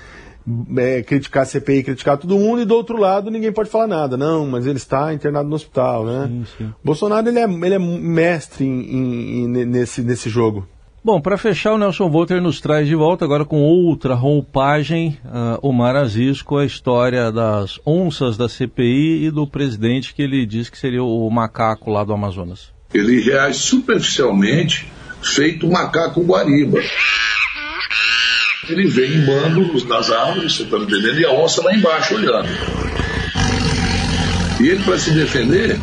é, 0.77 1.01
criticar 1.01 1.43
a 1.43 1.45
CPI, 1.45 1.83
criticar 1.83 2.17
todo 2.17 2.37
mundo, 2.37 2.61
e 2.61 2.65
do 2.65 2.75
outro 2.75 2.97
lado 2.97 3.31
ninguém 3.31 3.53
pode 3.53 3.69
falar 3.69 3.87
nada. 3.87 4.17
Não, 4.17 4.45
mas 4.45 4.65
ele 4.65 4.77
está 4.77 5.13
internado 5.13 5.47
no 5.47 5.55
hospital, 5.55 6.05
né? 6.05 6.27
Sim, 6.27 6.45
sim. 6.57 6.73
Bolsonaro 6.83 7.27
ele 7.29 7.39
é, 7.39 7.43
ele 7.43 7.75
é 7.75 7.79
mestre 7.79 8.65
em, 8.65 8.81
em, 8.81 9.43
em, 9.43 9.65
nesse, 9.65 10.01
nesse 10.01 10.29
jogo. 10.29 10.67
Bom, 11.01 11.21
para 11.21 11.37
fechar, 11.37 11.71
o 11.73 11.77
Nelson 11.77 12.09
Volter 12.09 12.41
nos 12.41 12.59
traz 12.59 12.85
de 12.85 12.93
volta 12.93 13.23
agora 13.23 13.45
com 13.45 13.61
outra 13.61 14.15
roupagem, 14.15 15.17
uh, 15.23 15.57
Omar 15.65 15.95
Aziz, 15.95 16.41
com 16.41 16.57
a 16.57 16.65
história 16.65 17.31
das 17.31 17.79
onças 17.85 18.35
da 18.35 18.49
CPI 18.49 19.25
e 19.25 19.31
do 19.31 19.47
presidente 19.47 20.13
que 20.13 20.21
ele 20.21 20.45
diz 20.45 20.69
que 20.69 20.77
seria 20.77 21.01
o 21.01 21.29
macaco 21.29 21.89
lá 21.89 22.03
do 22.03 22.11
Amazonas. 22.11 22.73
Ele 22.93 23.21
reage 23.21 23.59
superficialmente, 23.59 24.91
feito 25.21 25.69
macaco 25.69 26.21
guariba. 26.21 26.79
Ele 28.67 28.87
vem 28.87 29.13
em 29.13 29.25
bando 29.25 29.87
nas 29.87 30.11
árvores, 30.11 30.57
você 30.57 30.63
está 30.63 30.77
entendendo, 30.77 31.17
e 31.17 31.25
a 31.25 31.31
onça 31.31 31.63
lá 31.63 31.73
embaixo 31.73 32.15
olhando. 32.15 32.49
E 34.59 34.67
ele, 34.67 34.83
para 34.83 34.99
se 34.99 35.11
defender, 35.11 35.79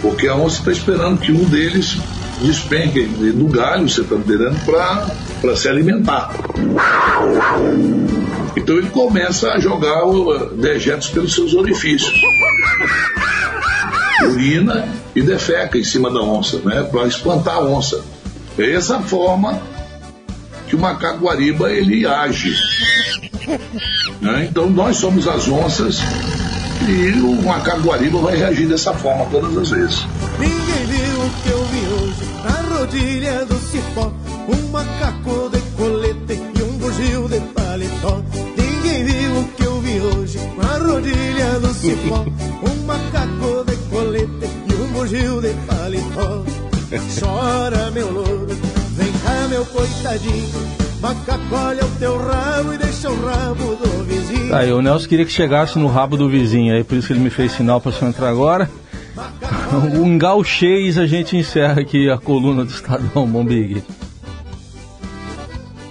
porque 0.00 0.28
a 0.28 0.36
onça 0.36 0.60
está 0.60 0.70
esperando 0.70 1.20
que 1.20 1.32
um 1.32 1.44
deles 1.44 1.98
despenca 2.40 3.00
no 3.00 3.48
galho, 3.48 3.88
você 3.88 4.00
está 4.02 4.16
entendendo, 4.16 4.58
para 5.40 5.56
se 5.56 5.68
alimentar. 5.68 6.30
Então 8.56 8.76
ele 8.76 8.90
começa 8.90 9.50
a 9.52 9.60
jogar 9.60 10.02
dejetos 10.56 11.08
pelos 11.08 11.34
seus 11.34 11.54
orifícios. 11.54 12.20
Urina 14.22 14.88
e 15.14 15.22
defeca 15.22 15.78
em 15.78 15.84
cima 15.84 16.10
da 16.10 16.20
onça, 16.20 16.58
né, 16.64 16.82
para 16.90 17.06
espantar 17.06 17.54
a 17.54 17.64
onça. 17.64 18.02
É 18.58 18.72
essa 18.74 19.00
forma 19.00 19.60
que 20.68 20.74
o 20.74 20.78
macaco 20.78 21.20
guariba 21.20 21.70
ele 21.70 22.04
age. 22.04 22.54
Né? 24.20 24.48
Então 24.50 24.68
nós 24.68 24.96
somos 24.96 25.26
as 25.28 25.48
onças 25.48 26.00
e 26.88 27.12
o 27.20 27.42
macaco 27.42 27.80
guariba 27.80 28.18
vai 28.18 28.36
reagir 28.36 28.66
dessa 28.66 28.92
forma 28.92 29.24
todas 29.26 29.56
as 29.56 29.70
vezes. 29.70 30.06
Ninguém 30.38 30.86
viu 30.86 31.20
o 31.20 31.30
que 31.42 31.50
eu 31.50 31.64
vi 31.66 32.07
hoje 32.48 32.68
rodilha 32.78 33.44
do 33.44 33.58
cipó, 33.58 34.12
um 34.48 34.70
macaco 34.70 35.50
de 35.50 35.60
colete 35.76 36.40
e 36.58 36.62
um 36.62 36.78
bugio 36.78 37.28
de 37.28 37.40
paletó. 37.52 38.22
Ninguém 38.56 39.04
viu 39.04 39.40
o 39.40 39.48
que 39.48 39.62
eu 39.64 39.80
vi 39.80 40.00
hoje, 40.00 40.38
uma 40.56 40.78
rodilha 40.78 41.60
do 41.60 41.74
cipó, 41.74 42.24
um 42.62 42.86
macaco 42.86 43.64
de 43.66 43.76
colete 43.90 44.50
e 44.68 44.74
um 44.74 44.86
bugio 44.92 45.40
de 45.40 45.54
paletó. 45.66 46.44
Chora 47.18 47.90
meu 47.90 48.10
louro, 48.10 48.56
vem 48.92 49.12
cá 49.12 49.48
meu 49.48 49.64
coitadinho. 49.66 50.78
Macaco, 51.00 51.54
olha 51.54 51.84
o 51.84 51.90
teu 51.98 52.18
rabo 52.18 52.72
e 52.72 52.78
deixa 52.78 53.08
o 53.10 53.24
rabo 53.24 53.76
do 53.76 54.04
vizinho. 54.04 54.54
Aí, 54.54 54.72
o 54.72 54.82
Nelson 54.82 55.06
queria 55.06 55.24
que 55.24 55.30
chegasse 55.30 55.78
no 55.78 55.86
rabo 55.86 56.16
do 56.16 56.28
vizinho, 56.28 56.74
aí 56.74 56.82
por 56.82 56.96
isso 56.96 57.06
que 57.06 57.12
ele 57.12 57.20
me 57.20 57.30
fez 57.30 57.52
sinal 57.52 57.80
para 57.80 57.92
você 57.92 58.04
entrar 58.04 58.28
agora. 58.28 58.68
Um 59.98 60.16
gauchês 60.16 60.98
a 60.98 61.06
gente 61.06 61.36
encerra 61.36 61.80
aqui 61.80 62.10
a 62.10 62.16
coluna 62.16 62.64
do 62.64 62.70
Estadão 62.70 63.26
Bombig. 63.26 63.82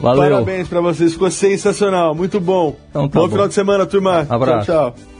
Valeu. 0.01 0.31
Parabéns 0.31 0.67
para 0.67 0.81
vocês, 0.81 1.13
ficou 1.13 1.29
sensacional, 1.31 2.13
muito 2.13 2.39
bom. 2.39 2.75
Então, 2.89 3.07
tá 3.07 3.19
bom, 3.19 3.25
bom 3.25 3.31
final 3.31 3.47
de 3.47 3.53
semana, 3.53 3.85
turma. 3.85 4.27
Abraço. 4.29 4.65
Tchau, 4.65 4.91
tchau. 4.91 5.16